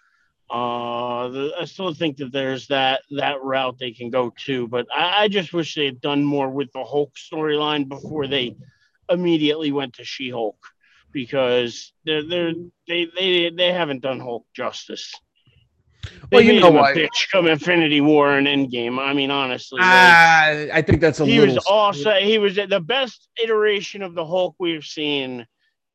Uh, 0.51 1.29
the, 1.29 1.53
I 1.61 1.65
still 1.65 1.95
think 1.95 2.17
that 2.17 2.33
there's 2.33 2.67
that 2.67 3.03
that 3.13 3.41
route 3.43 3.79
they 3.79 3.93
can 3.93 4.11
go 4.11 4.35
to, 4.45 4.67
but 4.67 4.87
I, 4.95 5.23
I 5.25 5.29
just 5.29 5.53
wish 5.53 5.77
they 5.77 5.85
had 5.85 6.01
done 6.01 6.25
more 6.25 6.51
with 6.51 6.73
the 6.73 6.85
Hulk 6.85 7.15
storyline 7.15 7.89
before 7.89 8.27
they 8.27 8.57
immediately 9.11 9.73
went 9.73 9.95
to 9.95 10.05
She 10.05 10.31
Hulk 10.31 10.59
because 11.13 11.93
they're, 12.05 12.27
they're 12.27 12.53
they 12.87 13.07
they 13.15 13.51
they 13.51 13.73
haven't 13.73 14.03
done 14.03 14.21
Hulk 14.21 14.47
justice. 14.55 15.13
They 16.03 16.37
well, 16.37 16.41
you 16.41 16.61
know 16.61 16.71
what? 16.71 16.97
Bitch 16.97 17.31
come 17.31 17.47
Infinity 17.47 18.01
War 18.01 18.33
and 18.33 18.47
Endgame. 18.47 18.99
I 18.99 19.13
mean, 19.13 19.31
honestly, 19.31 19.81
uh, 19.81 19.85
like, 19.85 20.71
I 20.71 20.83
think 20.83 21.01
that's 21.01 21.21
a. 21.21 21.27
He 21.27 21.41
was 21.41 21.59
also 21.59 22.15
he 22.15 22.39
was 22.39 22.57
the 22.57 22.81
best 22.81 23.29
iteration 23.43 24.03
of 24.03 24.15
the 24.15 24.25
Hulk 24.25 24.55
we've 24.59 24.85
seen 24.85 25.47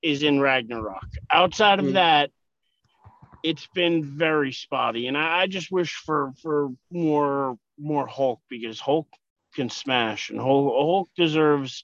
is 0.03 0.21
in 0.21 0.39
Ragnarok. 0.39 1.07
Outside 1.31 1.79
of 1.79 1.85
mm. 1.85 1.93
that, 1.93 2.29
it's 3.43 3.67
been 3.73 4.03
very 4.03 4.51
spotty, 4.51 5.07
and 5.07 5.17
I, 5.17 5.41
I 5.41 5.47
just 5.47 5.71
wish 5.71 5.95
for 5.95 6.33
for 6.41 6.69
more 6.91 7.57
more 7.79 8.05
Hulk 8.05 8.41
because 8.49 8.79
Hulk 8.79 9.07
can 9.55 9.69
smash, 9.69 10.29
and 10.29 10.39
Hulk, 10.39 10.73
Hulk 10.73 11.09
deserves 11.15 11.83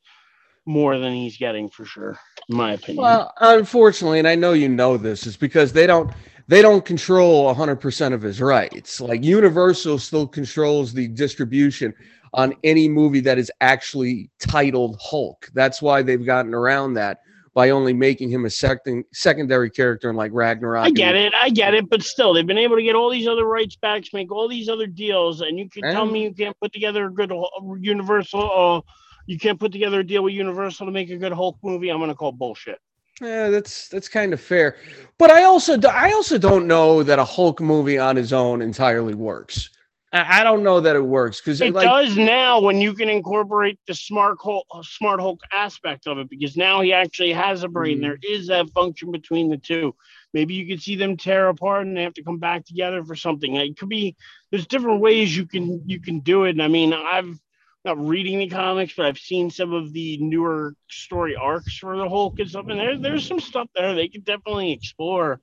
more 0.65 0.97
than 0.97 1.13
he's 1.13 1.37
getting 1.37 1.69
for 1.69 1.85
sure, 1.85 2.19
in 2.49 2.55
my 2.55 2.73
opinion. 2.73 3.03
Well, 3.03 3.33
unfortunately, 3.39 4.19
and 4.19 4.27
I 4.27 4.35
know 4.35 4.53
you 4.53 4.69
know 4.69 4.97
this, 4.97 5.25
is 5.25 5.37
because 5.37 5.73
they 5.73 5.87
don't 5.87 6.11
they 6.47 6.61
don't 6.61 6.83
control 6.83 7.53
100% 7.53 8.13
of 8.13 8.21
his 8.21 8.41
rights. 8.41 8.99
Like 8.99 9.23
Universal 9.23 9.99
still 9.99 10.27
controls 10.27 10.93
the 10.93 11.07
distribution 11.07 11.93
on 12.33 12.53
any 12.63 12.87
movie 12.87 13.21
that 13.21 13.37
is 13.37 13.51
actually 13.61 14.29
titled 14.39 14.97
Hulk. 15.01 15.49
That's 15.53 15.81
why 15.81 16.01
they've 16.01 16.25
gotten 16.25 16.53
around 16.53 16.93
that 16.95 17.19
by 17.53 17.69
only 17.69 17.93
making 17.93 18.29
him 18.29 18.45
a 18.45 18.49
second 18.49 19.03
secondary 19.11 19.69
character 19.69 20.09
in 20.09 20.15
like 20.15 20.31
Ragnarok. 20.33 20.85
I 20.85 20.89
get 20.91 21.15
it, 21.15 21.33
I 21.33 21.49
get 21.49 21.73
it, 21.73 21.89
but 21.89 22.01
still, 22.01 22.33
they've 22.33 22.47
been 22.47 22.57
able 22.57 22.77
to 22.77 22.83
get 22.83 22.95
all 22.95 23.09
these 23.09 23.27
other 23.27 23.45
rights 23.45 23.75
back, 23.75 24.03
make 24.13 24.31
all 24.31 24.47
these 24.47 24.69
other 24.69 24.87
deals, 24.87 25.41
and 25.41 25.59
you 25.59 25.69
can 25.69 25.83
and, 25.83 25.93
tell 25.93 26.05
me 26.05 26.23
you 26.23 26.33
can't 26.33 26.57
put 26.61 26.71
together 26.71 27.07
a 27.07 27.11
good 27.11 27.33
Universal 27.79 28.85
uh, 28.87 28.91
you 29.31 29.39
can't 29.39 29.57
put 29.57 29.71
together 29.71 30.01
a 30.01 30.03
deal 30.03 30.23
with 30.23 30.33
Universal 30.33 30.87
to 30.87 30.91
make 30.91 31.09
a 31.09 31.15
good 31.15 31.31
Hulk 31.31 31.57
movie, 31.63 31.89
I'm 31.89 31.99
going 31.99 32.09
to 32.09 32.15
call 32.15 32.33
bullshit. 32.33 32.79
Yeah, 33.21 33.49
that's 33.49 33.87
that's 33.87 34.09
kind 34.09 34.33
of 34.33 34.41
fair, 34.41 34.77
but 35.17 35.29
I 35.29 35.43
also 35.43 35.79
I 35.87 36.11
also 36.11 36.37
don't 36.37 36.67
know 36.67 37.03
that 37.03 37.19
a 37.19 37.23
Hulk 37.23 37.61
movie 37.61 37.99
on 37.99 38.15
his 38.15 38.33
own 38.33 38.61
entirely 38.61 39.13
works. 39.13 39.69
I, 40.11 40.41
I 40.41 40.43
don't 40.43 40.63
know 40.63 40.81
that 40.81 40.95
it 40.95 41.01
works 41.01 41.39
because 41.39 41.61
it 41.61 41.73
like, 41.73 41.85
does 41.85 42.17
now 42.17 42.59
when 42.59 42.81
you 42.81 42.93
can 42.93 43.09
incorporate 43.09 43.79
the 43.87 43.93
smart 43.93 44.37
Hulk, 44.41 44.65
smart 44.81 45.21
Hulk 45.21 45.39
aspect 45.53 46.07
of 46.07 46.17
it 46.17 46.29
because 46.29 46.57
now 46.57 46.81
he 46.81 46.93
actually 46.93 47.31
has 47.31 47.63
a 47.63 47.69
brain. 47.69 47.97
Mm-hmm. 47.97 48.03
There 48.03 48.17
is 48.23 48.47
that 48.47 48.69
function 48.71 49.11
between 49.11 49.49
the 49.49 49.57
two. 49.57 49.95
Maybe 50.33 50.55
you 50.55 50.67
could 50.67 50.81
see 50.81 50.95
them 50.95 51.15
tear 51.15 51.47
apart 51.47 51.85
and 51.85 51.95
they 51.95 52.03
have 52.03 52.15
to 52.15 52.23
come 52.23 52.39
back 52.39 52.65
together 52.65 53.03
for 53.05 53.15
something. 53.15 53.55
It 53.55 53.77
could 53.77 53.89
be 53.89 54.15
there's 54.49 54.67
different 54.67 54.99
ways 54.99 55.37
you 55.37 55.45
can 55.45 55.83
you 55.87 56.01
can 56.01 56.19
do 56.21 56.45
it. 56.45 56.51
And 56.51 56.63
I 56.63 56.67
mean, 56.67 56.91
I've 56.91 57.39
not 57.83 58.05
reading 58.05 58.39
the 58.39 58.47
comics, 58.47 58.93
but 58.95 59.05
I've 59.05 59.17
seen 59.17 59.49
some 59.49 59.73
of 59.73 59.91
the 59.93 60.17
newer 60.17 60.75
story 60.89 61.35
arcs 61.35 61.77
for 61.77 61.97
the 61.97 62.07
Hulk 62.07 62.39
and 62.39 62.49
stuff, 62.49 62.67
and 62.69 62.79
there, 62.79 62.97
there's 62.97 63.27
some 63.27 63.39
stuff 63.39 63.67
there 63.75 63.95
they 63.95 64.07
could 64.07 64.25
definitely 64.25 64.71
explore. 64.71 65.41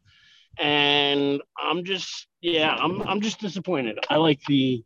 And 0.59 1.41
I'm 1.61 1.85
just, 1.85 2.27
yeah, 2.41 2.75
I'm, 2.75 3.03
I'm 3.03 3.21
just 3.21 3.41
disappointed. 3.41 3.99
I 4.11 4.17
like 4.17 4.41
the, 4.49 4.85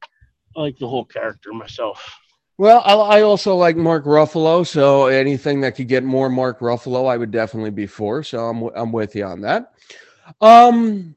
I 0.56 0.60
like 0.60 0.78
the 0.78 0.88
whole 0.88 1.04
character 1.04 1.52
myself. 1.52 2.18
Well, 2.58 2.82
I, 2.84 3.18
I 3.18 3.22
also 3.22 3.56
like 3.56 3.76
Mark 3.76 4.04
Ruffalo, 4.04 4.66
so 4.66 5.06
anything 5.06 5.62
that 5.62 5.74
could 5.74 5.88
get 5.88 6.04
more 6.04 6.28
Mark 6.28 6.60
Ruffalo, 6.60 7.10
I 7.10 7.16
would 7.16 7.30
definitely 7.30 7.70
be 7.70 7.86
for. 7.86 8.22
So 8.22 8.38
I'm, 8.38 8.62
I'm 8.74 8.92
with 8.92 9.16
you 9.16 9.24
on 9.24 9.40
that. 9.42 9.72
Um, 10.40 11.16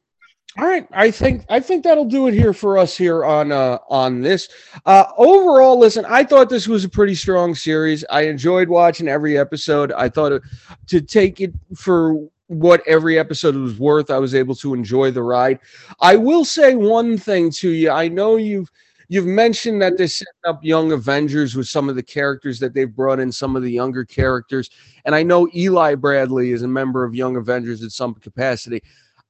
all 0.57 0.65
right, 0.65 0.87
I 0.93 1.11
think 1.11 1.45
I 1.49 1.59
think 1.59 1.83
that'll 1.83 2.05
do 2.05 2.27
it 2.27 2.33
here 2.33 2.53
for 2.53 2.77
us 2.77 2.95
here 2.95 3.25
on 3.25 3.51
uh, 3.51 3.79
on 3.89 4.21
this. 4.21 4.47
Uh, 4.85 5.05
overall, 5.17 5.77
listen, 5.77 6.05
I 6.07 6.23
thought 6.23 6.49
this 6.49 6.67
was 6.67 6.85
a 6.85 6.89
pretty 6.89 7.15
strong 7.15 7.55
series. 7.55 8.05
I 8.09 8.21
enjoyed 8.21 8.69
watching 8.69 9.09
every 9.09 9.37
episode. 9.37 9.91
I 9.91 10.07
thought 10.07 10.41
to 10.87 11.01
take 11.01 11.41
it 11.41 11.53
for 11.75 12.15
what 12.47 12.81
every 12.87 13.19
episode 13.19 13.55
was 13.55 13.77
worth, 13.77 14.09
I 14.09 14.19
was 14.19 14.35
able 14.35 14.55
to 14.55 14.73
enjoy 14.73 15.11
the 15.11 15.23
ride. 15.23 15.59
I 15.99 16.15
will 16.15 16.45
say 16.45 16.75
one 16.75 17.17
thing 17.17 17.51
to 17.51 17.69
you. 17.69 17.89
I 17.89 18.07
know 18.07 18.37
you've 18.37 18.69
you've 19.09 19.25
mentioned 19.25 19.81
that 19.81 19.97
they're 19.97 20.07
setting 20.07 20.33
up 20.47 20.63
young 20.63 20.91
Avengers 20.91 21.55
with 21.55 21.67
some 21.67 21.89
of 21.89 21.95
the 21.95 22.03
characters 22.03 22.59
that 22.59 22.73
they've 22.73 22.95
brought 22.95 23.19
in, 23.19 23.31
some 23.31 23.57
of 23.57 23.63
the 23.63 23.71
younger 23.71 24.05
characters, 24.05 24.69
and 25.05 25.13
I 25.15 25.23
know 25.23 25.49
Eli 25.53 25.95
Bradley 25.95 26.51
is 26.51 26.61
a 26.61 26.67
member 26.67 27.03
of 27.03 27.13
Young 27.13 27.35
Avengers 27.35 27.81
in 27.81 27.89
some 27.89 28.13
capacity. 28.13 28.81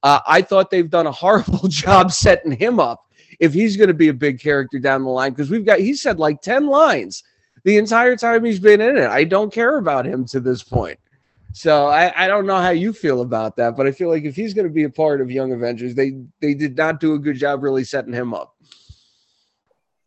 Uh, 0.06 0.22
I 0.28 0.44
thought 0.44 0.70
they've 0.70 0.90
done 0.90 1.08
a 1.08 1.12
horrible 1.12 1.68
job 1.68 2.12
setting 2.12 2.52
him 2.52 2.80
up 2.80 3.10
if 3.40 3.56
he's 3.56 3.76
going 3.76 3.88
to 3.88 3.96
be 3.96 4.10
a 4.10 4.14
big 4.14 4.40
character 4.40 4.78
down 4.78 5.04
the 5.04 5.10
line 5.10 5.32
because 5.32 5.50
we've 5.50 5.66
got 5.66 5.80
he 5.80 5.96
said 5.96 6.20
like 6.20 6.44
10 6.44 6.68
lines 6.68 7.24
the 7.64 7.78
entire 7.78 8.16
time 8.16 8.46
he's 8.46 8.60
been 8.60 8.82
in 8.82 8.98
it. 8.98 9.08
I 9.08 9.24
don't 9.24 9.52
care 9.52 9.80
about 9.80 10.06
him 10.06 10.24
to 10.26 10.40
this 10.40 10.62
point. 10.62 11.00
So 11.54 11.88
I, 11.88 12.26
I 12.26 12.28
don't 12.28 12.46
know 12.46 12.58
how 12.58 12.70
you 12.70 12.94
feel 12.94 13.22
about 13.22 13.56
that, 13.56 13.76
but 13.76 13.88
I 13.88 13.92
feel 13.92 14.10
like 14.10 14.26
if 14.26 14.36
he's 14.36 14.54
going 14.54 14.68
to 14.68 14.74
be 14.74 14.84
a 14.84 14.92
part 14.92 15.22
of 15.22 15.32
Young 15.32 15.52
Avengers, 15.54 15.96
they 15.96 16.22
they 16.40 16.54
did 16.54 16.78
not 16.78 17.00
do 17.00 17.16
a 17.16 17.20
good 17.20 17.38
job 17.38 17.64
really 17.64 17.84
setting 17.84 18.14
him 18.14 18.32
up. 18.32 18.56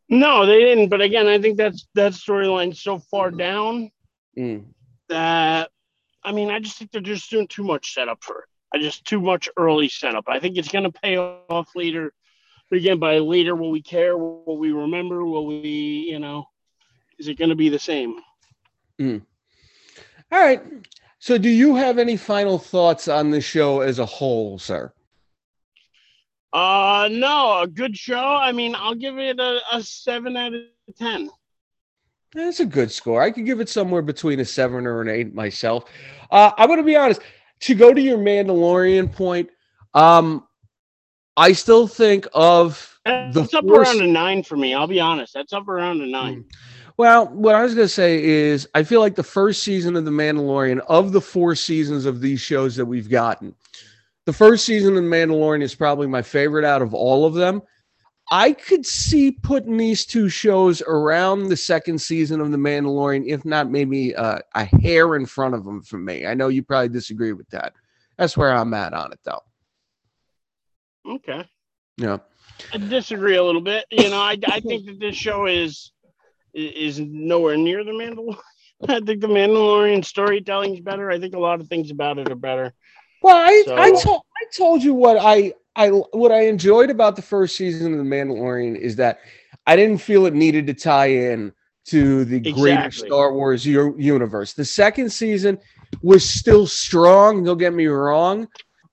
No, 0.08 0.46
they 0.46 0.60
didn't. 0.60 0.90
But 0.90 1.00
again, 1.00 1.26
I 1.26 1.40
think 1.40 1.56
that's 1.56 1.88
that 1.94 2.12
storyline 2.12 2.76
so 2.76 3.00
far 3.00 3.32
down 3.32 3.90
mm. 4.38 4.64
that 5.08 5.72
I 6.22 6.30
mean, 6.30 6.50
I 6.50 6.60
just 6.60 6.78
think 6.78 6.92
they're 6.92 7.00
just 7.00 7.28
doing 7.30 7.48
too 7.48 7.64
much 7.64 7.94
setup 7.94 8.22
for 8.22 8.42
it 8.42 8.48
I 8.72 8.78
just 8.78 9.04
too 9.04 9.20
much 9.20 9.48
early 9.56 9.88
setup. 9.88 10.24
I 10.28 10.40
think 10.40 10.56
it's 10.56 10.68
going 10.68 10.84
to 10.84 10.92
pay 10.92 11.16
off 11.16 11.74
later. 11.74 12.12
But 12.70 12.78
again, 12.78 12.98
by 12.98 13.18
later, 13.18 13.54
will 13.56 13.70
we 13.70 13.80
care? 13.80 14.16
Will 14.16 14.58
we 14.58 14.72
remember? 14.72 15.24
Will 15.24 15.46
we, 15.46 16.08
you 16.10 16.18
know, 16.18 16.48
is 17.18 17.28
it 17.28 17.38
going 17.38 17.48
to 17.48 17.56
be 17.56 17.70
the 17.70 17.78
same? 17.78 18.16
Mm. 19.00 19.22
All 20.30 20.38
right. 20.38 20.62
So, 21.18 21.38
do 21.38 21.48
you 21.48 21.74
have 21.74 21.98
any 21.98 22.16
final 22.16 22.58
thoughts 22.58 23.08
on 23.08 23.30
the 23.30 23.40
show 23.40 23.80
as 23.80 23.98
a 23.98 24.06
whole, 24.06 24.58
sir? 24.58 24.92
Uh, 26.52 27.08
no, 27.10 27.60
a 27.62 27.66
good 27.66 27.96
show. 27.96 28.16
I 28.16 28.52
mean, 28.52 28.74
I'll 28.74 28.94
give 28.94 29.18
it 29.18 29.40
a, 29.40 29.60
a 29.72 29.82
seven 29.82 30.36
out 30.36 30.54
of 30.54 30.62
ten. 30.96 31.30
That's 32.34 32.60
a 32.60 32.66
good 32.66 32.92
score. 32.92 33.22
I 33.22 33.30
could 33.30 33.46
give 33.46 33.60
it 33.60 33.68
somewhere 33.68 34.02
between 34.02 34.40
a 34.40 34.44
seven 34.44 34.86
or 34.86 35.00
an 35.00 35.08
eight 35.08 35.34
myself. 35.34 35.84
Uh, 36.30 36.52
I'm 36.56 36.68
going 36.68 36.78
to 36.78 36.84
be 36.84 36.96
honest. 36.96 37.20
To 37.60 37.74
go 37.74 37.92
to 37.92 38.00
your 38.00 38.18
Mandalorian 38.18 39.12
point, 39.12 39.50
um, 39.94 40.46
I 41.36 41.52
still 41.52 41.86
think 41.86 42.26
of 42.34 42.98
that's 43.04 43.50
the 43.50 43.58
up 43.58 43.64
force... 43.64 43.88
around 43.88 44.02
a 44.02 44.06
nine 44.06 44.42
for 44.42 44.56
me. 44.56 44.74
I'll 44.74 44.86
be 44.86 45.00
honest. 45.00 45.34
That's 45.34 45.52
up 45.52 45.68
around 45.68 46.00
a 46.00 46.06
nine. 46.06 46.44
Mm. 46.44 46.54
Well, 46.96 47.28
what 47.28 47.54
I 47.54 47.62
was 47.62 47.74
going 47.74 47.86
to 47.86 47.92
say 47.92 48.22
is, 48.24 48.68
I 48.74 48.82
feel 48.82 49.00
like 49.00 49.14
the 49.14 49.22
first 49.22 49.62
season 49.62 49.94
of 49.94 50.04
The 50.04 50.10
Mandalorian, 50.10 50.80
of 50.88 51.12
the 51.12 51.20
four 51.20 51.54
seasons 51.54 52.06
of 52.06 52.20
these 52.20 52.40
shows 52.40 52.74
that 52.74 52.86
we've 52.86 53.08
gotten, 53.08 53.54
the 54.26 54.32
first 54.32 54.64
season 54.64 54.96
of 54.96 55.04
The 55.04 55.08
Mandalorian 55.08 55.62
is 55.62 55.76
probably 55.76 56.08
my 56.08 56.22
favorite 56.22 56.64
out 56.64 56.82
of 56.82 56.94
all 56.94 57.24
of 57.24 57.34
them. 57.34 57.62
I 58.30 58.52
could 58.52 58.84
see 58.84 59.30
putting 59.30 59.76
these 59.76 60.04
two 60.04 60.28
shows 60.28 60.82
around 60.82 61.48
the 61.48 61.56
second 61.56 62.00
season 62.00 62.40
of 62.40 62.50
The 62.50 62.58
Mandalorian, 62.58 63.26
if 63.26 63.44
not 63.44 63.70
maybe 63.70 64.14
uh, 64.14 64.40
a 64.54 64.64
hair 64.64 65.16
in 65.16 65.24
front 65.24 65.54
of 65.54 65.64
them 65.64 65.82
for 65.82 65.98
me. 65.98 66.26
I 66.26 66.34
know 66.34 66.48
you 66.48 66.62
probably 66.62 66.90
disagree 66.90 67.32
with 67.32 67.48
that. 67.50 67.72
That's 68.18 68.36
where 68.36 68.52
I'm 68.52 68.74
at 68.74 68.92
on 68.92 69.12
it, 69.12 69.20
though. 69.24 69.42
Okay. 71.06 71.48
Yeah. 71.96 72.18
I 72.72 72.78
disagree 72.78 73.36
a 73.36 73.42
little 73.42 73.60
bit. 73.60 73.86
You 73.90 74.10
know, 74.10 74.20
I, 74.20 74.36
I 74.46 74.60
think 74.60 74.86
that 74.86 75.00
this 75.00 75.16
show 75.16 75.46
is 75.46 75.92
is 76.54 76.98
nowhere 76.98 77.56
near 77.56 77.84
the 77.84 77.92
Mandalorian. 77.92 78.38
I 78.88 79.00
think 79.00 79.20
the 79.20 79.28
Mandalorian 79.28 80.04
storytelling 80.04 80.74
is 80.74 80.80
better. 80.80 81.10
I 81.10 81.18
think 81.18 81.34
a 81.34 81.38
lot 81.38 81.60
of 81.60 81.68
things 81.68 81.90
about 81.90 82.18
it 82.18 82.30
are 82.30 82.36
better. 82.36 82.74
Well, 83.22 83.36
I 83.36 83.62
so, 83.66 83.76
I 83.76 83.90
told 84.00 84.22
I 84.40 84.44
told 84.56 84.82
you 84.82 84.94
what 84.94 85.16
I 85.18 85.52
I 85.74 85.88
what 85.88 86.32
I 86.32 86.42
enjoyed 86.42 86.90
about 86.90 87.16
the 87.16 87.22
first 87.22 87.56
season 87.56 87.92
of 87.92 87.98
the 87.98 88.04
Mandalorian 88.04 88.76
is 88.76 88.96
that 88.96 89.20
I 89.66 89.76
didn't 89.76 89.98
feel 89.98 90.26
it 90.26 90.34
needed 90.34 90.66
to 90.68 90.74
tie 90.74 91.06
in 91.06 91.52
to 91.86 92.24
the 92.24 92.36
exactly. 92.36 92.62
greater 92.62 92.90
Star 92.90 93.32
Wars 93.32 93.64
u- 93.66 93.96
universe. 93.98 94.52
The 94.52 94.64
second 94.64 95.10
season 95.10 95.58
was 96.02 96.28
still 96.28 96.66
strong. 96.66 97.44
Don't 97.44 97.58
get 97.58 97.72
me 97.72 97.86
wrong, 97.86 98.48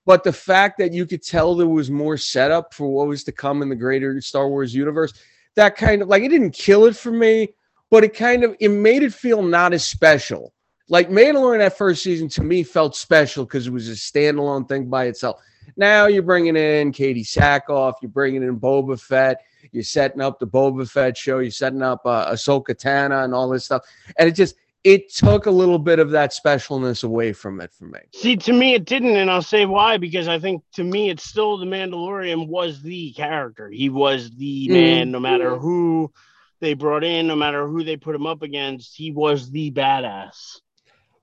but 0.06 0.24
the 0.24 0.32
fact 0.32 0.78
that 0.78 0.92
you 0.92 1.06
could 1.06 1.22
tell 1.22 1.54
there 1.54 1.68
was 1.68 1.90
more 1.90 2.16
setup 2.16 2.72
for 2.72 2.88
what 2.88 3.08
was 3.08 3.24
to 3.24 3.32
come 3.32 3.62
in 3.62 3.68
the 3.68 3.76
greater 3.76 4.20
Star 4.20 4.48
Wars 4.48 4.74
universe 4.74 5.12
that 5.56 5.74
kind 5.74 6.02
of 6.02 6.08
like 6.08 6.22
it 6.22 6.28
didn't 6.28 6.52
kill 6.52 6.84
it 6.86 6.94
for 6.94 7.10
me, 7.10 7.48
but 7.90 8.04
it 8.04 8.14
kind 8.14 8.44
of 8.44 8.54
it 8.60 8.68
made 8.68 9.02
it 9.02 9.12
feel 9.12 9.42
not 9.42 9.72
as 9.72 9.84
special. 9.84 10.52
Like 10.88 11.10
Mandalorian 11.10 11.58
that 11.58 11.76
first 11.76 12.02
season 12.02 12.28
to 12.30 12.42
me 12.42 12.62
felt 12.62 12.94
special 12.94 13.44
because 13.44 13.66
it 13.66 13.72
was 13.72 13.88
a 13.88 13.92
standalone 13.92 14.68
thing 14.68 14.86
by 14.88 15.06
itself. 15.06 15.40
Now 15.76 16.06
you're 16.06 16.22
bringing 16.22 16.56
in 16.56 16.92
Katee 16.92 17.26
Sackhoff, 17.26 17.94
you're 18.00 18.10
bringing 18.10 18.42
in 18.42 18.60
Boba 18.60 19.00
Fett, 19.00 19.42
you're 19.72 19.82
setting 19.82 20.20
up 20.20 20.38
the 20.38 20.46
Boba 20.46 20.88
Fett 20.88 21.16
show, 21.16 21.40
you're 21.40 21.50
setting 21.50 21.82
up 21.82 22.02
uh, 22.04 22.30
Ahsoka 22.32 22.68
Tano 22.68 23.24
and 23.24 23.34
all 23.34 23.48
this 23.48 23.64
stuff, 23.64 23.82
and 24.16 24.28
it 24.28 24.32
just 24.32 24.54
it 24.84 25.12
took 25.12 25.46
a 25.46 25.50
little 25.50 25.80
bit 25.80 25.98
of 25.98 26.12
that 26.12 26.32
specialness 26.32 27.02
away 27.02 27.32
from 27.32 27.60
it 27.60 27.72
for 27.72 27.86
me. 27.86 27.98
See, 28.14 28.36
to 28.36 28.52
me, 28.52 28.74
it 28.74 28.84
didn't, 28.84 29.16
and 29.16 29.28
I'll 29.28 29.42
say 29.42 29.66
why 29.66 29.96
because 29.96 30.28
I 30.28 30.38
think 30.38 30.62
to 30.74 30.84
me, 30.84 31.10
it's 31.10 31.24
still 31.24 31.58
the 31.58 31.66
Mandalorian 31.66 32.46
was 32.46 32.82
the 32.82 33.12
character. 33.12 33.68
He 33.68 33.88
was 33.88 34.30
the 34.30 34.68
mm. 34.68 34.72
man, 34.72 35.10
no 35.10 35.18
matter 35.18 35.56
who 35.56 36.12
they 36.60 36.74
brought 36.74 37.02
in, 37.02 37.26
no 37.26 37.34
matter 37.34 37.66
who 37.66 37.82
they 37.82 37.96
put 37.96 38.14
him 38.14 38.26
up 38.26 38.42
against, 38.42 38.96
he 38.96 39.10
was 39.10 39.50
the 39.50 39.72
badass. 39.72 40.60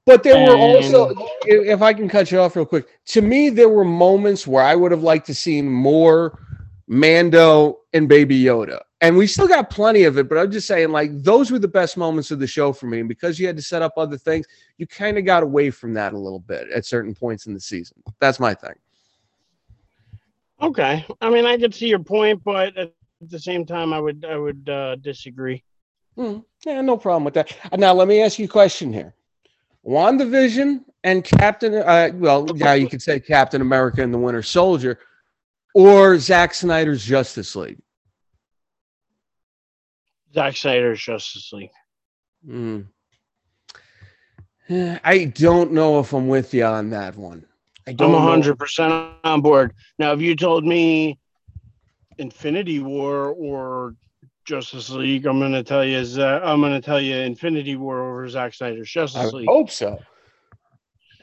But 0.05 0.23
there 0.23 0.35
and... 0.35 0.47
were 0.49 0.57
also, 0.57 1.13
if 1.45 1.81
I 1.81 1.93
can 1.93 2.09
cut 2.09 2.31
you 2.31 2.39
off 2.39 2.55
real 2.55 2.65
quick, 2.65 2.87
to 3.07 3.21
me, 3.21 3.49
there 3.49 3.69
were 3.69 3.85
moments 3.85 4.45
where 4.45 4.63
I 4.63 4.75
would 4.75 4.91
have 4.91 5.03
liked 5.03 5.25
to 5.27 5.33
see 5.33 5.61
more 5.61 6.39
Mando 6.87 7.79
and 7.93 8.07
Baby 8.07 8.41
Yoda. 8.41 8.81
And 9.01 9.17
we 9.17 9.27
still 9.27 9.47
got 9.47 9.69
plenty 9.69 10.03
of 10.03 10.17
it 10.17 10.29
but 10.29 10.37
i'm 10.37 10.49
just 10.49 10.65
saying 10.65 10.89
like 10.89 11.11
those 11.23 11.51
were 11.51 11.59
the 11.59 11.67
best 11.67 11.97
moments 11.97 12.31
of 12.31 12.39
the 12.39 12.47
show 12.47 12.71
for 12.71 12.85
me 12.85 13.01
and 13.01 13.09
because 13.09 13.37
you 13.37 13.45
had 13.45 13.57
to 13.57 13.61
set 13.61 13.81
up 13.81 13.91
other 13.97 14.17
things 14.17 14.45
you 14.77 14.87
kind 14.87 15.17
of 15.17 15.25
got 15.25 15.43
away 15.43 15.69
from 15.69 15.93
that 15.93 16.13
a 16.13 16.17
little 16.17 16.39
bit 16.39 16.69
at 16.69 16.85
certain 16.85 17.13
points 17.13 17.45
in 17.45 17.53
the 17.53 17.59
season. 17.59 18.01
That's 18.21 18.39
my 18.39 18.53
thing. 18.53 18.75
Okay. 20.61 21.05
I 21.19 21.29
mean 21.29 21.45
i 21.45 21.57
could 21.57 21.75
see 21.75 21.87
your 21.87 21.99
point 21.99 22.41
but 22.45 22.77
at 22.77 22.93
the 23.21 23.39
same 23.39 23.65
time 23.65 23.91
i 23.91 23.99
would 23.99 24.23
i 24.23 24.37
would 24.37 24.69
uh, 24.69 24.95
disagree. 24.95 25.61
Mm, 26.17 26.45
yeah 26.65 26.79
no 26.79 26.95
problem 26.95 27.25
with 27.25 27.33
that. 27.33 27.53
Now 27.77 27.93
let 27.93 28.07
me 28.07 28.21
ask 28.21 28.39
you 28.39 28.45
a 28.45 28.47
question 28.47 28.93
here 28.93 29.13
wandavision 29.85 30.81
and 31.03 31.23
captain 31.23 31.75
uh, 31.75 32.09
well 32.15 32.47
yeah 32.55 32.73
you 32.73 32.87
could 32.87 33.01
say 33.01 33.19
captain 33.19 33.61
america 33.61 34.01
and 34.01 34.13
the 34.13 34.17
winter 34.17 34.41
soldier 34.41 34.97
or 35.73 36.17
Zack 36.19 36.53
Snyder's 36.53 37.03
Justice 37.03 37.55
League? 37.55 37.79
Zack 40.33 40.55
Snyder's 40.55 41.01
Justice 41.01 41.51
League. 41.53 41.71
Mm. 42.47 42.87
I 45.03 45.25
don't 45.25 45.71
know 45.71 45.99
if 45.99 46.13
I'm 46.13 46.27
with 46.27 46.53
you 46.53 46.65
on 46.65 46.89
that 46.91 47.15
one. 47.15 47.45
I 47.85 47.93
don't 47.93 48.15
I'm 48.15 48.41
100% 48.41 49.13
on 49.23 49.41
board. 49.41 49.73
Now, 49.99 50.13
if 50.13 50.21
you 50.21 50.35
told 50.35 50.63
me 50.63 51.19
Infinity 52.17 52.79
War 52.79 53.29
or 53.29 53.95
Justice 54.45 54.89
League, 54.89 55.25
I'm 55.25 55.39
going 55.39 55.51
to 55.53 55.63
tell 55.63 55.83
you 55.83 55.97
is 55.97 56.17
uh, 56.17 56.41
I'm 56.43 56.61
going 56.61 56.73
to 56.73 56.85
tell 56.85 56.99
you 56.99 57.15
Infinity 57.15 57.75
War 57.75 58.09
over 58.09 58.27
Zack 58.27 58.53
Snyder's 58.53 58.89
Justice 58.89 59.33
League. 59.33 59.33
I 59.33 59.37
League. 59.37 59.47
hope 59.47 59.71
so. 59.71 59.99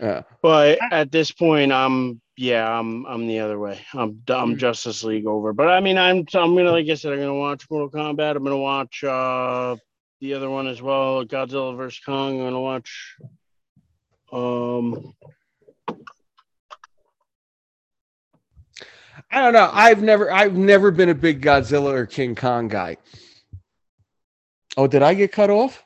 Yeah. 0.00 0.22
But 0.42 0.78
at 0.90 1.12
this 1.12 1.30
point, 1.30 1.72
I'm 1.72 2.20
yeah, 2.36 2.66
I'm 2.66 3.04
I'm 3.04 3.26
the 3.26 3.40
other 3.40 3.58
way. 3.58 3.78
I'm 3.92 4.22
I'm 4.28 4.52
hmm. 4.52 4.56
Justice 4.56 5.04
League 5.04 5.26
over. 5.26 5.52
But 5.52 5.68
I 5.68 5.80
mean, 5.80 5.98
I'm 5.98 6.24
I'm 6.34 6.56
gonna 6.56 6.70
like 6.70 6.88
I 6.88 6.94
said, 6.94 7.12
I'm 7.12 7.18
gonna 7.18 7.34
watch 7.34 7.66
Mortal 7.70 7.90
Kombat. 7.90 8.36
I'm 8.36 8.44
gonna 8.44 8.56
watch 8.56 9.04
uh 9.04 9.76
the 10.20 10.34
other 10.34 10.48
one 10.48 10.66
as 10.66 10.80
well, 10.80 11.24
Godzilla 11.24 11.76
vs 11.76 12.00
Kong. 12.00 12.40
I'm 12.40 12.46
gonna 12.46 12.60
watch. 12.60 13.16
Um. 14.32 15.14
I 19.30 19.40
don't 19.40 19.52
know. 19.52 19.70
I've 19.72 20.02
never 20.02 20.32
I've 20.32 20.54
never 20.54 20.90
been 20.90 21.08
a 21.08 21.14
big 21.14 21.42
Godzilla 21.42 21.92
or 21.92 22.06
King 22.06 22.34
Kong 22.34 22.68
guy. 22.68 22.96
Oh, 24.76 24.86
did 24.86 25.02
I 25.02 25.14
get 25.14 25.32
cut 25.32 25.50
off? 25.50 25.82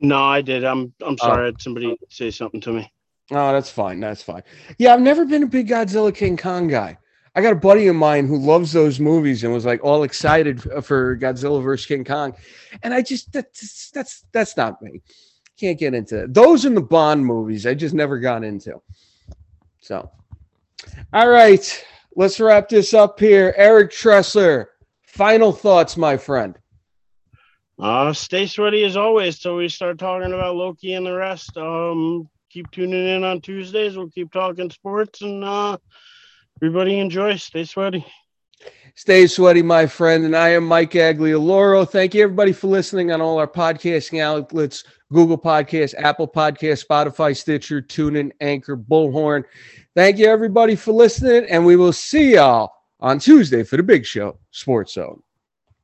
No, 0.00 0.22
I 0.22 0.42
did. 0.42 0.64
I'm 0.64 0.92
I'm 1.04 1.18
sorry. 1.18 1.38
Oh. 1.38 1.42
I 1.42 1.46
had 1.46 1.60
somebody 1.60 1.86
oh. 1.86 1.96
say 2.08 2.30
something 2.30 2.60
to 2.62 2.72
me. 2.72 2.92
Oh, 3.30 3.52
that's 3.52 3.70
fine. 3.70 3.98
That's 4.00 4.22
fine. 4.22 4.42
Yeah, 4.78 4.94
I've 4.94 5.00
never 5.00 5.24
been 5.24 5.42
a 5.42 5.48
big 5.48 5.68
Godzilla 5.68 6.14
King 6.14 6.36
Kong 6.36 6.68
guy. 6.68 6.98
I 7.34 7.42
got 7.42 7.52
a 7.52 7.56
buddy 7.56 7.86
of 7.88 7.96
mine 7.96 8.26
who 8.26 8.38
loves 8.38 8.72
those 8.72 8.98
movies 8.98 9.44
and 9.44 9.52
was 9.52 9.66
like 9.66 9.84
all 9.84 10.04
excited 10.04 10.62
for 10.84 11.18
Godzilla 11.18 11.62
versus 11.62 11.84
King 11.84 12.02
Kong, 12.02 12.34
and 12.82 12.94
I 12.94 13.02
just 13.02 13.30
that's 13.32 13.90
that's 13.90 14.24
that's 14.32 14.56
not 14.56 14.80
me. 14.80 15.02
Can't 15.58 15.78
get 15.78 15.92
into 15.92 16.24
it. 16.24 16.34
Those 16.34 16.64
in 16.64 16.74
the 16.74 16.80
Bond 16.80 17.24
movies, 17.24 17.66
I 17.66 17.74
just 17.74 17.94
never 17.94 18.18
got 18.18 18.44
into. 18.44 18.80
So, 19.80 20.10
all 21.12 21.28
right, 21.28 21.84
let's 22.16 22.40
wrap 22.40 22.68
this 22.68 22.94
up 22.94 23.20
here. 23.20 23.54
Erich 23.56 23.92
Tressler, 23.92 24.66
final 25.02 25.52
thoughts, 25.52 25.96
my 25.96 26.16
friend. 26.16 26.58
Uh, 27.78 28.12
stay 28.12 28.46
sweaty 28.46 28.84
as 28.84 28.96
always 28.96 29.38
till 29.38 29.56
we 29.56 29.68
start 29.68 29.98
talking 29.98 30.32
about 30.32 30.56
Loki 30.56 30.94
and 30.94 31.06
the 31.06 31.12
rest. 31.12 31.56
Um, 31.58 32.28
keep 32.50 32.70
tuning 32.70 33.06
in 33.06 33.22
on 33.22 33.42
Tuesdays. 33.42 33.96
We'll 33.96 34.08
keep 34.08 34.32
talking 34.32 34.70
sports 34.70 35.20
and 35.20 35.44
uh, 35.44 35.76
everybody 36.60 36.98
enjoy. 36.98 37.36
Stay 37.36 37.64
sweaty. 37.64 38.04
Stay 38.94 39.26
sweaty, 39.26 39.60
my 39.60 39.86
friend. 39.86 40.24
And 40.24 40.34
I 40.34 40.50
am 40.50 40.64
Mike 40.64 40.92
Aglioloro. 40.92 41.86
Thank 41.86 42.14
you, 42.14 42.22
everybody, 42.22 42.52
for 42.52 42.68
listening 42.68 43.12
on 43.12 43.20
all 43.20 43.38
our 43.38 43.46
podcasting 43.46 44.22
outlets 44.22 44.84
Google 45.12 45.38
Podcast, 45.38 45.94
Apple 45.98 46.28
Podcast, 46.28 46.84
Spotify, 46.86 47.36
Stitcher, 47.36 47.80
TuneIn, 47.80 48.32
Anchor, 48.40 48.76
Bullhorn. 48.76 49.44
Thank 49.94 50.18
you, 50.18 50.26
everybody, 50.26 50.74
for 50.76 50.92
listening. 50.92 51.46
And 51.48 51.64
we 51.64 51.76
will 51.76 51.92
see 51.92 52.34
y'all 52.34 52.72
on 53.00 53.18
Tuesday 53.18 53.62
for 53.62 53.76
the 53.76 53.82
big 53.82 54.04
show, 54.04 54.38
Sports 54.50 54.94
Zone. 54.94 55.22